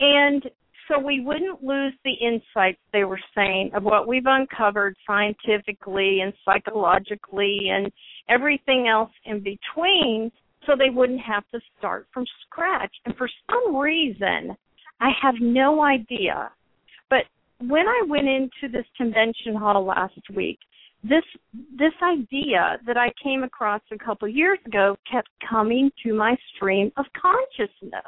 And 0.00 0.42
so 0.88 0.98
we 0.98 1.20
wouldn't 1.20 1.62
lose 1.62 1.94
the 2.04 2.12
insights 2.12 2.80
they 2.92 3.04
were 3.04 3.20
saying 3.34 3.70
of 3.74 3.84
what 3.84 4.08
we've 4.08 4.26
uncovered 4.26 4.96
scientifically 5.06 6.20
and 6.20 6.32
psychologically 6.44 7.70
and 7.70 7.90
everything 8.28 8.88
else 8.88 9.10
in 9.24 9.38
between 9.38 10.30
so 10.66 10.74
they 10.76 10.90
wouldn't 10.90 11.20
have 11.20 11.44
to 11.52 11.60
start 11.78 12.06
from 12.12 12.24
scratch. 12.46 12.94
And 13.04 13.16
for 13.16 13.28
some 13.50 13.76
reason, 13.76 14.56
I 15.00 15.10
have 15.20 15.34
no 15.40 15.82
idea, 15.82 16.50
but 17.10 17.24
when 17.60 17.88
I 17.88 18.02
went 18.06 18.28
into 18.28 18.72
this 18.72 18.86
convention 18.96 19.54
hall 19.54 19.84
last 19.84 20.20
week, 20.34 20.58
this 21.04 21.24
this 21.76 21.92
idea 22.02 22.78
that 22.86 22.96
I 22.96 23.12
came 23.22 23.42
across 23.42 23.80
a 23.90 23.98
couple 23.98 24.28
years 24.28 24.58
ago 24.66 24.96
kept 25.10 25.28
coming 25.48 25.90
to 26.04 26.14
my 26.14 26.36
stream 26.54 26.92
of 26.96 27.06
consciousness. 27.20 28.04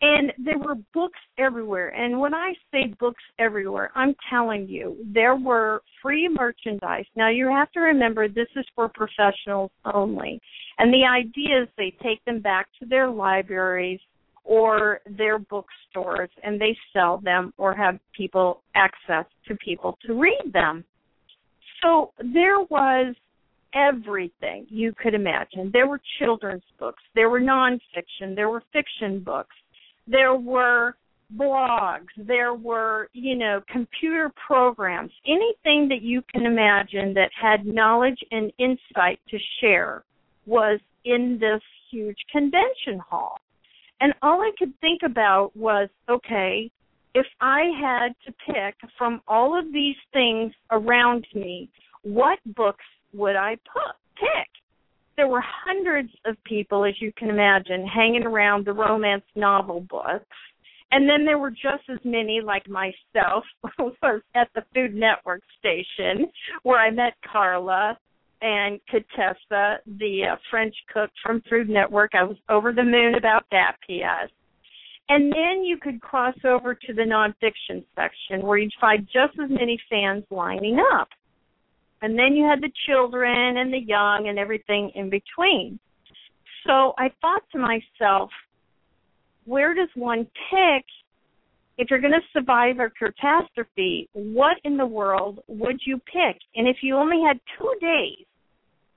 And 0.00 0.32
there 0.38 0.58
were 0.58 0.76
books 0.94 1.18
everywhere. 1.38 1.88
And 1.88 2.20
when 2.20 2.32
I 2.32 2.52
say 2.70 2.94
books 3.00 3.22
everywhere, 3.40 3.90
I'm 3.96 4.14
telling 4.30 4.68
you, 4.68 4.96
there 5.12 5.34
were 5.34 5.82
free 6.00 6.28
merchandise. 6.28 7.06
Now 7.16 7.30
you 7.30 7.48
have 7.48 7.72
to 7.72 7.80
remember 7.80 8.28
this 8.28 8.46
is 8.54 8.64
for 8.76 8.88
professionals 8.88 9.72
only. 9.92 10.40
And 10.78 10.92
the 10.92 11.04
idea 11.04 11.62
is 11.62 11.68
they 11.76 11.92
take 12.00 12.24
them 12.24 12.40
back 12.40 12.68
to 12.78 12.86
their 12.86 13.10
libraries 13.10 13.98
or 14.44 15.00
their 15.18 15.38
bookstores 15.38 16.30
and 16.44 16.60
they 16.60 16.76
sell 16.92 17.18
them 17.18 17.52
or 17.58 17.74
have 17.74 17.98
people 18.16 18.62
access 18.76 19.26
to 19.48 19.56
people 19.56 19.98
to 20.06 20.14
read 20.14 20.52
them. 20.52 20.84
So 21.82 22.12
there 22.18 22.60
was 22.70 23.14
everything 23.74 24.66
you 24.70 24.94
could 25.00 25.14
imagine. 25.14 25.70
There 25.72 25.86
were 25.86 26.00
children's 26.18 26.62
books, 26.78 27.02
there 27.14 27.28
were 27.28 27.40
nonfiction, 27.40 28.34
there 28.34 28.48
were 28.48 28.62
fiction 28.72 29.20
books, 29.20 29.54
there 30.10 30.34
were 30.34 30.96
blogs, 31.36 32.06
there 32.16 32.54
were, 32.54 33.08
you 33.12 33.36
know, 33.36 33.60
computer 33.70 34.32
programs, 34.46 35.12
anything 35.26 35.88
that 35.88 36.00
you 36.00 36.22
can 36.32 36.46
imagine 36.46 37.12
that 37.14 37.30
had 37.40 37.66
knowledge 37.66 38.18
and 38.30 38.50
insight 38.58 39.20
to 39.28 39.38
share 39.60 40.04
was 40.46 40.80
in 41.04 41.38
this 41.40 41.60
huge 41.90 42.16
convention 42.32 42.98
hall. 42.98 43.38
And 44.00 44.14
all 44.22 44.40
I 44.40 44.52
could 44.58 44.72
think 44.80 45.02
about 45.04 45.54
was, 45.56 45.88
okay, 46.08 46.70
if 47.14 47.26
I 47.40 47.64
had 47.80 48.14
to 48.26 48.32
pick 48.46 48.76
from 48.96 49.20
all 49.26 49.58
of 49.58 49.72
these 49.72 49.96
things 50.12 50.52
around 50.70 51.26
me, 51.34 51.68
what 52.02 52.38
books 52.54 52.84
would 53.12 53.36
I 53.36 53.56
pick? 54.16 54.48
There 55.18 55.26
were 55.26 55.42
hundreds 55.44 56.10
of 56.26 56.36
people, 56.44 56.84
as 56.84 56.94
you 57.00 57.12
can 57.18 57.28
imagine, 57.28 57.84
hanging 57.84 58.22
around 58.22 58.64
the 58.64 58.72
romance 58.72 59.24
novel 59.34 59.80
books. 59.80 60.24
And 60.92 61.10
then 61.10 61.24
there 61.24 61.38
were 61.38 61.50
just 61.50 61.82
as 61.90 61.98
many, 62.04 62.40
like 62.40 62.68
myself, 62.68 63.42
was 63.80 64.22
at 64.36 64.48
the 64.54 64.62
Food 64.72 64.94
Network 64.94 65.42
station 65.58 66.30
where 66.62 66.78
I 66.78 66.92
met 66.92 67.14
Carla 67.30 67.98
and 68.42 68.78
Contessa, 68.88 69.80
the 69.98 70.20
uh, 70.34 70.36
French 70.52 70.76
cook 70.94 71.10
from 71.20 71.42
Food 71.50 71.68
Network. 71.68 72.12
I 72.14 72.22
was 72.22 72.36
over 72.48 72.72
the 72.72 72.84
moon 72.84 73.16
about 73.16 73.44
that, 73.50 73.72
P.S. 73.84 74.30
And 75.08 75.32
then 75.32 75.64
you 75.64 75.78
could 75.82 76.00
cross 76.00 76.36
over 76.44 76.76
to 76.76 76.92
the 76.94 77.02
nonfiction 77.02 77.84
section 77.96 78.46
where 78.46 78.58
you'd 78.58 78.72
find 78.80 79.04
just 79.06 79.36
as 79.42 79.50
many 79.50 79.80
fans 79.90 80.22
lining 80.30 80.78
up. 80.94 81.08
And 82.02 82.18
then 82.18 82.34
you 82.34 82.44
had 82.44 82.60
the 82.60 82.72
children 82.86 83.56
and 83.56 83.72
the 83.72 83.80
young 83.80 84.26
and 84.28 84.38
everything 84.38 84.92
in 84.94 85.10
between. 85.10 85.78
So 86.66 86.92
I 86.98 87.10
thought 87.20 87.42
to 87.52 87.58
myself, 87.58 88.30
where 89.44 89.74
does 89.74 89.88
one 89.94 90.26
pick 90.50 90.84
if 91.78 91.90
you're 91.90 92.00
going 92.00 92.12
to 92.12 92.20
survive 92.32 92.80
a 92.80 92.90
catastrophe, 92.90 94.08
what 94.12 94.56
in 94.64 94.76
the 94.76 94.86
world 94.86 95.38
would 95.46 95.78
you 95.86 95.98
pick? 95.98 96.36
And 96.56 96.66
if 96.66 96.78
you 96.82 96.96
only 96.96 97.22
had 97.26 97.38
two 97.56 97.72
days 97.80 98.26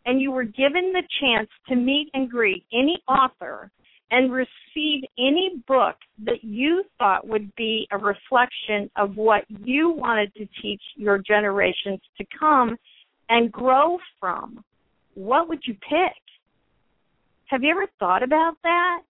and 0.06 0.20
you 0.20 0.32
were 0.32 0.44
given 0.44 0.92
the 0.92 1.04
chance 1.22 1.48
to 1.70 1.76
meet 1.76 2.10
and 2.16 2.30
greet 2.30 2.66
any 2.74 3.02
author 3.08 3.70
and 4.10 4.32
receive 4.32 5.04
any 5.18 5.62
book 5.68 5.96
that 6.26 6.44
you 6.44 6.84
thought 6.98 7.28
would 7.28 7.54
be 7.56 7.88
a 7.92 7.98
reflection 7.98 8.90
of 8.98 9.16
what 9.16 9.44
you 9.64 9.92
wanted 9.92 10.34
to 10.34 10.48
teach 10.62 10.82
your 10.96 11.20
generations 11.20 12.00
to 12.18 12.26
come 12.38 12.76
and 13.32 13.52
grow 13.52 13.98
from, 14.20 14.64
what 15.16 15.50
would 15.50 15.62
you 15.66 15.74
pick? 15.74 16.22
Have 17.46 17.64
you 17.64 17.72
ever 17.72 17.88
thought 18.00 18.22
about 18.22 18.58
that? 18.62 19.02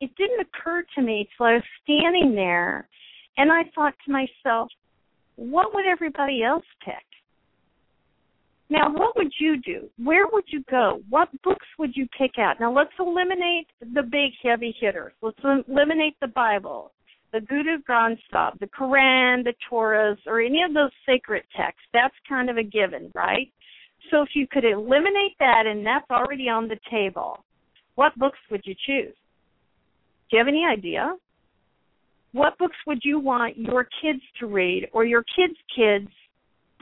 it 0.00 0.10
didn't 0.16 0.40
occur 0.40 0.84
to 0.94 1.02
me 1.02 1.28
till 1.36 1.46
I 1.46 1.54
was 1.54 1.62
standing 1.82 2.34
there 2.34 2.88
And 3.36 3.50
I 3.50 3.62
thought 3.74 3.94
to 4.04 4.12
myself, 4.12 4.70
what 5.36 5.74
would 5.74 5.86
everybody 5.86 6.42
else 6.42 6.64
pick? 6.84 6.94
Now, 8.68 8.90
what 8.92 9.16
would 9.16 9.32
you 9.38 9.60
do? 9.60 9.88
Where 10.02 10.26
would 10.32 10.44
you 10.48 10.64
go? 10.70 11.00
What 11.08 11.28
books 11.42 11.66
would 11.78 11.94
you 11.94 12.08
pick 12.18 12.32
out? 12.38 12.58
Now, 12.58 12.72
let's 12.72 12.90
eliminate 12.98 13.68
the 13.80 14.02
big 14.02 14.32
heavy 14.42 14.74
hitters. 14.80 15.12
Let's 15.22 15.38
eliminate 15.44 16.16
the 16.20 16.28
Bible, 16.28 16.92
the 17.32 17.40
Guru 17.40 17.78
Granth 17.88 18.18
Sahib, 18.30 18.58
the 18.60 18.66
Quran, 18.66 19.44
the 19.44 19.54
Torahs, 19.70 20.18
or 20.26 20.40
any 20.40 20.62
of 20.62 20.74
those 20.74 20.90
sacred 21.04 21.42
texts. 21.56 21.82
That's 21.92 22.14
kind 22.28 22.48
of 22.48 22.56
a 22.56 22.62
given, 22.62 23.10
right? 23.14 23.50
So 24.10 24.22
if 24.22 24.30
you 24.34 24.46
could 24.50 24.64
eliminate 24.64 25.36
that 25.40 25.64
and 25.66 25.84
that's 25.84 26.08
already 26.10 26.48
on 26.48 26.68
the 26.68 26.78
table, 26.90 27.44
what 27.96 28.16
books 28.18 28.38
would 28.50 28.62
you 28.64 28.74
choose? 28.86 29.14
Do 30.30 30.36
you 30.36 30.38
have 30.38 30.48
any 30.48 30.64
idea? 30.64 31.14
What 32.32 32.58
books 32.58 32.76
would 32.86 33.00
you 33.02 33.18
want 33.18 33.56
your 33.56 33.88
kids 34.02 34.20
to 34.40 34.46
read 34.46 34.88
or 34.92 35.04
your 35.04 35.22
kids' 35.22 35.58
kids 35.74 36.08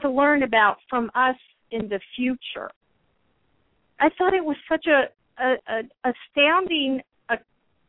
to 0.01 0.09
learn 0.09 0.43
about 0.43 0.77
from 0.89 1.09
us 1.15 1.37
in 1.71 1.87
the 1.87 1.99
future? 2.15 2.69
I 3.99 4.09
thought 4.17 4.33
it 4.33 4.43
was 4.43 4.57
such 4.69 4.85
a, 4.87 5.05
a, 5.41 5.55
a 5.69 6.11
astounding 6.11 7.01
a 7.29 7.37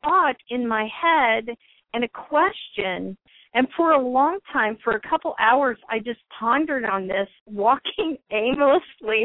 thought 0.03 0.37
in 0.51 0.67
my 0.67 0.89
head 1.03 1.57
and 1.95 2.05
a 2.05 2.09
question. 2.09 3.17
And 3.55 3.67
for 3.77 3.93
a 3.93 4.07
long 4.07 4.39
time, 4.53 4.77
for 4.85 4.95
a 4.95 5.09
couple 5.09 5.35
hours, 5.41 5.79
I 5.89 5.99
just 5.99 6.21
pondered 6.39 6.85
on 6.85 7.09
this, 7.09 7.29
walking 7.47 8.19
aimlessly 8.31 9.25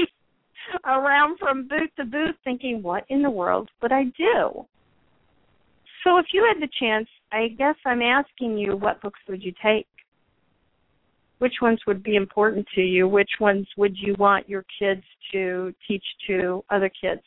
around 0.86 1.38
from 1.39 1.67
booth 1.67 1.89
to 1.97 2.06
booth, 2.06 2.36
thinking, 2.43 2.82
what 2.82 3.04
in 3.10 3.21
the 3.21 3.30
world 3.30 3.69
would 3.82 3.91
I 3.91 4.06
do? 4.17 4.65
So 6.04 6.17
if 6.17 6.28
you 6.34 6.47
had 6.47 6.62
the 6.62 6.69
chance, 6.80 7.08
I 7.32 7.50
guess 7.50 7.76
I'm 7.86 8.02
asking 8.02 8.58
you, 8.58 8.76
what 8.76 9.02
books 9.02 9.19
would 9.28 9.43
you 9.43 9.54
take? 9.63 9.88
Which 11.39 11.56
ones 11.62 11.80
would 11.88 12.04
be 12.04 12.15
important 12.15 12.67
to 12.76 12.82
you? 12.82 13.08
Which 13.08 13.32
ones 13.39 13.67
would 13.78 13.95
you 13.97 14.15
want 14.17 14.47
your 14.47 14.63
kids 14.80 15.04
to 15.32 15.74
teach 15.88 16.04
to 16.28 16.63
other 16.69 16.89
kids 16.89 17.21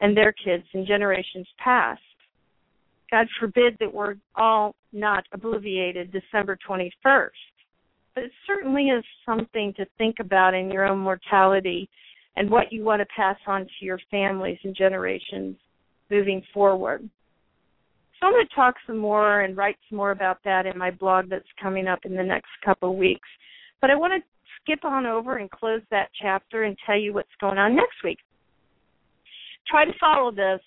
and 0.00 0.16
their 0.16 0.32
kids 0.32 0.64
in 0.74 0.86
generations 0.86 1.46
past? 1.58 2.00
God 3.10 3.26
forbid 3.38 3.76
that 3.80 3.92
we're 3.92 4.16
all 4.34 4.74
not 4.92 5.24
obliviated 5.32 6.12
December 6.12 6.58
21st. 6.68 7.30
But 8.14 8.24
it 8.24 8.32
certainly 8.46 8.84
is 8.84 9.04
something 9.24 9.74
to 9.76 9.86
think 9.98 10.16
about 10.20 10.54
in 10.54 10.70
your 10.70 10.86
own 10.86 10.98
mortality 10.98 11.88
and 12.36 12.50
what 12.50 12.72
you 12.72 12.82
want 12.82 13.00
to 13.00 13.06
pass 13.14 13.36
on 13.46 13.62
to 13.62 13.84
your 13.84 14.00
families 14.10 14.58
and 14.64 14.74
generations 14.74 15.56
moving 16.10 16.42
forward. 16.52 17.08
So 18.18 18.26
I'm 18.26 18.32
going 18.32 18.46
to 18.46 18.54
talk 18.54 18.74
some 18.86 18.96
more 18.96 19.42
and 19.42 19.56
write 19.56 19.76
some 19.88 19.98
more 19.98 20.10
about 20.10 20.38
that 20.44 20.64
in 20.64 20.78
my 20.78 20.90
blog 20.90 21.28
that's 21.28 21.44
coming 21.60 21.86
up 21.86 22.00
in 22.04 22.16
the 22.16 22.22
next 22.22 22.48
couple 22.64 22.90
of 22.90 22.96
weeks. 22.96 23.28
But 23.80 23.90
I 23.90 23.94
want 23.94 24.14
to 24.14 24.26
skip 24.62 24.84
on 24.84 25.04
over 25.04 25.36
and 25.36 25.50
close 25.50 25.82
that 25.90 26.08
chapter 26.20 26.64
and 26.64 26.76
tell 26.86 26.98
you 26.98 27.12
what's 27.12 27.28
going 27.40 27.58
on 27.58 27.76
next 27.76 28.02
week. 28.02 28.18
Try 29.68 29.84
to 29.84 29.92
follow 30.00 30.30
this. 30.30 30.60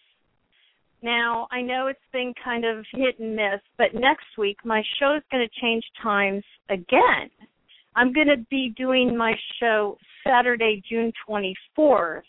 Now, 1.02 1.48
I 1.52 1.62
know 1.62 1.88
it's 1.88 2.00
been 2.12 2.34
kind 2.44 2.66
of 2.66 2.86
hit 2.92 3.20
and 3.20 3.36
miss, 3.36 3.62
but 3.78 3.94
next 3.94 4.26
week 4.38 4.58
my 4.66 4.84
show 5.00 5.16
is 5.16 5.24
going 5.32 5.48
to 5.48 5.62
change 5.62 5.84
times 6.02 6.44
again. 6.70 7.30
I'm 7.96 8.14
going 8.14 8.28
to 8.28 8.46
be 8.50 8.74
doing 8.78 9.18
my 9.18 9.34
show 9.60 9.98
Saturday, 10.26 10.82
June 10.90 11.12
24th 11.28 12.22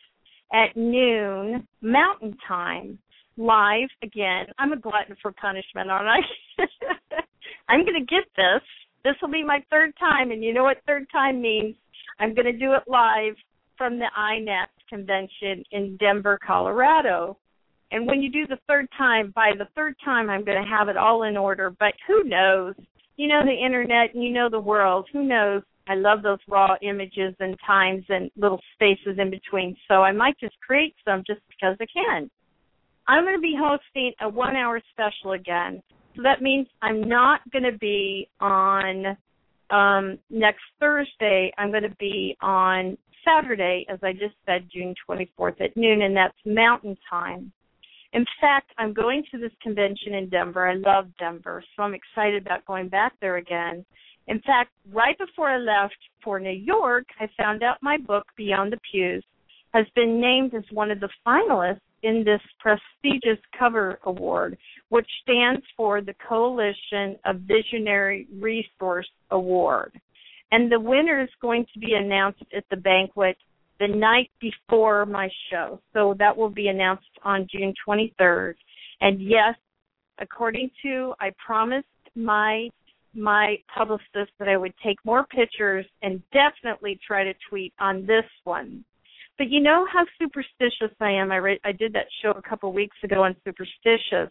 at 0.53 0.77
noon 0.77 1.67
Mountain 1.83 2.37
Time 2.47 2.99
live 3.37 3.89
again. 4.03 4.47
I'm 4.59 4.73
a 4.73 4.79
glutton 4.79 5.17
for 5.21 5.33
punishment, 5.33 5.91
aren't 5.91 6.09
I? 6.09 6.65
I'm 7.69 7.85
going 7.85 7.95
to 7.95 8.07
get 8.07 8.25
this. 8.37 8.63
This 9.05 9.15
will 9.23 9.31
be 9.31 9.45
my 9.45 9.65
third 9.71 9.93
time, 9.99 10.31
and 10.31 10.45
you 10.45 10.53
know 10.53 10.65
what 10.65 10.79
third 10.87 11.07
time 11.11 11.41
means? 11.41 11.75
I'm 12.19 12.35
going 12.35 12.47
to 12.47 12.59
do 12.59 12.75
it 12.75 12.83
live 12.87 13.35
from 13.79 13.99
the 13.99 14.09
INET 14.19 14.67
convention 14.89 15.65
in 15.73 15.97
Denver, 15.97 16.39
Colorado. 16.47 17.39
And 17.93 18.07
when 18.07 18.23
you 18.23 18.31
do 18.31 18.47
the 18.47 18.59
third 18.69 18.87
time, 18.97 19.33
by 19.35 19.53
the 19.59 19.67
third 19.75 19.95
time, 20.05 20.31
I'm 20.31 20.45
going 20.45 20.63
to 20.63 20.69
have 20.69 20.89
it 20.89 20.97
all 20.97 21.25
in 21.25 21.37
order. 21.37 21.71
But 21.71 21.95
who 22.07 22.25
knows? 22.25 22.75
You 23.17 23.29
know 23.29 23.43
the 23.45 23.65
internet 23.65 24.15
and 24.15 24.23
you 24.23 24.31
know 24.31 24.49
the 24.49 24.61
world. 24.61 25.09
Who 25.13 25.25
knows? 25.25 25.63
I 25.89 25.95
love 25.95 26.23
those 26.23 26.39
raw 26.49 26.77
images 26.83 27.35
and 27.41 27.57
times 27.67 28.05
and 28.09 28.31
little 28.37 28.61
spaces 28.75 29.19
in 29.19 29.31
between. 29.31 29.77
So 29.89 30.03
I 30.03 30.13
might 30.13 30.39
just 30.39 30.55
create 30.65 30.95
some 31.05 31.25
just 31.27 31.41
because 31.49 31.77
I 31.81 31.87
can. 31.93 32.31
I'm 33.09 33.25
going 33.25 33.35
to 33.35 33.41
be 33.41 33.59
hosting 33.59 34.13
a 34.21 34.29
one 34.29 34.55
hour 34.55 34.81
special 34.93 35.33
again. 35.33 35.83
So 36.15 36.23
that 36.23 36.43
means 36.43 36.69
I'm 36.81 37.01
not 37.09 37.41
going 37.51 37.65
to 37.65 37.77
be 37.77 38.29
on 38.41 39.17
um, 39.71 40.19
next 40.31 40.63
Thursday. 40.79 41.53
I'm 41.59 41.71
going 41.71 41.83
to 41.83 41.97
be 41.99 42.37
on 42.41 42.97
Saturday, 43.25 43.85
as 43.89 43.99
I 44.03 44.13
just 44.13 44.35
said, 44.47 44.69
June 44.73 44.95
24th 45.09 45.61
at 45.61 45.77
noon, 45.77 46.03
and 46.03 46.17
that's 46.17 46.37
Mountain 46.47 46.97
Time. 47.09 47.53
In 48.13 48.25
fact, 48.41 48.73
I'm 48.77 48.93
going 48.93 49.25
to 49.31 49.39
this 49.39 49.53
convention 49.63 50.15
in 50.15 50.29
Denver. 50.29 50.69
I 50.69 50.75
love 50.75 51.07
Denver, 51.19 51.63
so 51.77 51.83
I'm 51.83 51.95
excited 51.95 52.45
about 52.45 52.67
going 52.67 52.89
back 52.89 53.13
there 53.21 53.37
again. 53.37 53.85
In 54.27 54.41
fact, 54.41 54.71
right 54.93 55.17
before 55.19 55.49
I 55.49 55.59
left 55.59 55.97
for 56.23 56.41
New 56.41 56.51
York, 56.51 57.07
I 57.21 57.29
found 57.39 57.63
out 57.63 57.79
my 57.83 57.97
book, 57.99 58.27
Beyond 58.37 58.73
the 58.73 58.79
Pews, 58.91 59.25
has 59.73 59.87
been 59.95 60.21
named 60.21 60.55
as 60.55 60.65
one 60.73 60.91
of 60.91 61.01
the 61.01 61.09
finalists 61.27 61.81
in 62.03 62.25
this 62.25 62.41
prestigious 62.59 63.39
COVR 63.61 63.97
award, 64.05 64.57
which 64.89 65.07
stands 65.23 65.65
for 65.77 66.01
the 66.01 66.15
Coalition 66.29 67.17
of 67.25 67.41
Visionary 67.41 68.27
Resource 68.41 69.09
Award. 69.31 70.01
And 70.53 70.71
the 70.71 70.81
winner 70.81 71.21
is 71.23 71.29
going 71.41 71.67
to 71.73 71.79
be 71.79 71.95
announced 71.95 72.43
at 72.57 72.65
the 72.71 72.77
banquet 72.77 73.37
the 73.81 73.89
night 73.89 74.31
before 74.41 75.07
my 75.07 75.29
show. 75.51 75.81
So 75.93 76.15
that 76.19 76.37
will 76.37 76.51
be 76.51 76.69
announced 76.69 77.09
on 77.25 77.49
June 77.51 77.75
23rd. 77.89 78.55
And 79.01 79.21
yes, 79.21 79.55
according 80.21 80.71
to 80.85 81.15
I 81.19 81.33
promised 81.45 81.87
my 82.15 82.69
my 83.13 83.57
publicist 83.77 84.31
that 84.39 84.49
I 84.49 84.57
would 84.57 84.75
take 84.85 84.97
more 85.05 85.27
pictures 85.27 85.85
and 86.03 86.23
definitely 86.33 87.01
try 87.05 87.25
to 87.25 87.33
tweet 87.49 87.73
on 87.81 88.07
this 88.07 88.25
one. 88.45 88.85
But 89.37 89.51
you 89.51 89.61
know 89.61 89.85
how 89.93 90.05
superstitious 90.21 90.95
I 91.01 91.11
am. 91.11 91.33
I 91.33 91.37
re- 91.37 91.61
I 91.65 91.73
did 91.73 91.93
that 91.95 92.07
show 92.23 92.31
a 92.31 92.43
couple 92.43 92.73
weeks 92.73 92.97
ago 93.03 93.25
on 93.25 93.35
superstitious. 93.45 94.31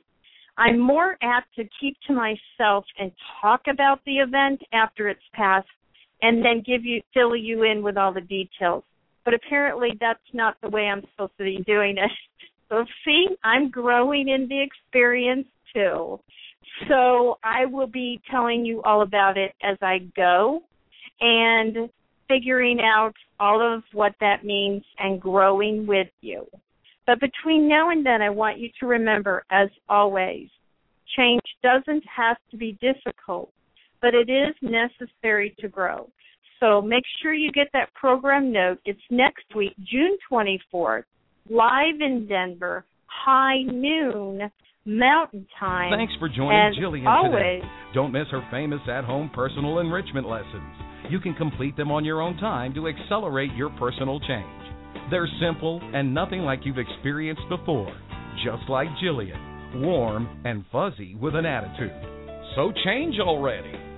I'm 0.58 0.80
more 0.80 1.18
apt 1.22 1.56
to 1.56 1.64
keep 1.80 1.98
to 2.08 2.14
myself 2.14 2.86
and 2.98 3.12
talk 3.42 3.62
about 3.70 4.00
the 4.06 4.18
event 4.18 4.62
after 4.72 5.10
it's 5.10 5.20
passed 5.34 5.68
and 6.22 6.46
then 6.46 6.64
give 6.66 6.86
you 6.86 7.02
fill 7.14 7.36
you 7.36 7.64
in 7.64 7.82
with 7.82 7.98
all 7.98 8.14
the 8.14 8.22
details. 8.22 8.84
But 9.26 9.34
apparently 9.34 9.90
that's 10.00 10.20
not 10.34 10.56
the 10.62 10.70
way 10.70 10.84
I'm 10.84 11.04
supposed 11.12 11.38
to 11.38 11.44
be 11.44 11.64
doing 11.66 11.98
it. 11.98 12.12
So 12.70 12.86
see, 13.04 13.26
I'm 13.44 13.72
growing 13.72 14.30
in 14.30 14.48
the 14.48 14.62
experience 14.62 15.48
too. 15.74 16.20
So 16.88 17.40
I 17.44 17.66
will 17.66 17.88
be 17.88 18.22
telling 18.30 18.64
you 18.64 18.84
all 18.84 19.02
about 19.02 19.40
it 19.40 19.54
as 19.64 19.76
I 19.82 20.08
go. 20.16 20.62
And 21.20 21.90
figuring 22.30 22.80
out 22.80 23.14
all 23.40 23.60
of 23.60 23.84
what 23.92 24.14
that 24.22 24.46
means 24.46 24.84
and 25.00 25.20
growing 25.20 25.86
with 25.86 26.08
you. 26.22 26.46
But 27.06 27.20
between 27.20 27.68
now 27.68 27.90
and 27.90 28.06
then, 28.06 28.22
I 28.22 28.30
want 28.30 28.60
you 28.60 28.70
to 28.80 28.86
remember, 28.86 29.44
as 29.50 29.70
always, 29.90 30.48
change 31.18 31.42
doesn't 31.64 32.04
have 32.16 32.38
to 32.52 32.58
be 32.58 32.78
difficult, 32.80 33.52
but 34.00 34.14
it 34.14 34.30
is 34.30 34.56
necessary 34.62 35.56
to 35.60 35.68
grow. 35.68 36.08
So 36.60 36.82
make 36.82 37.04
sure 37.22 37.34
you 37.34 37.52
get 37.52 37.67
that 37.74 37.93
program 37.93 38.52
note. 38.52 38.80
It's 38.86 39.00
next 39.10 39.45
week, 39.56 39.74
June 39.89 40.17
24th, 40.32 41.04
live 41.50 42.02
in 42.02 42.28
Denver, 42.28 42.86
high 43.06 43.62
noon, 43.63 44.52
Mountain 44.86 45.48
Time. 45.60 45.91
Thanks 45.95 46.13
for 46.19 46.28
joining 46.28 46.52
and 46.52 46.76
Jillian 46.76 47.08
always, 47.08 47.32
today. 47.32 47.62
Don't 47.93 48.12
miss 48.12 48.28
her 48.32 48.45
famous 48.52 48.82
at 48.89 49.04
home 49.04 49.30
personal 49.34 49.80
enrichment 49.80 50.28
lessons. 50.28 50.74
You 51.10 51.19
can 51.19 51.34
complete 51.36 51.78
them 51.78 51.91
on 51.91 52.06
your 52.06 52.22
own 52.22 52.38
time 52.38 52.74
to 52.76 52.88
accelerate 52.88 53.54
your 53.56 53.69
personal 53.72 54.19
change. 54.19 54.48
They're 55.12 55.30
simple 55.41 55.82
and 55.93 56.13
nothing 56.13 56.41
like 56.41 56.62
you've 56.63 56.78
experienced 56.78 57.43
before, 57.50 57.93
just 58.43 58.69
like 58.69 58.88
Jillian, 59.04 59.82
warm 59.82 60.41
and 60.45 60.65
fuzzy 60.72 61.15
with 61.15 61.36
an 61.36 61.45
attitude. 61.45 61.93
So 62.56 62.72
change 62.84 63.15
already. 63.19 63.88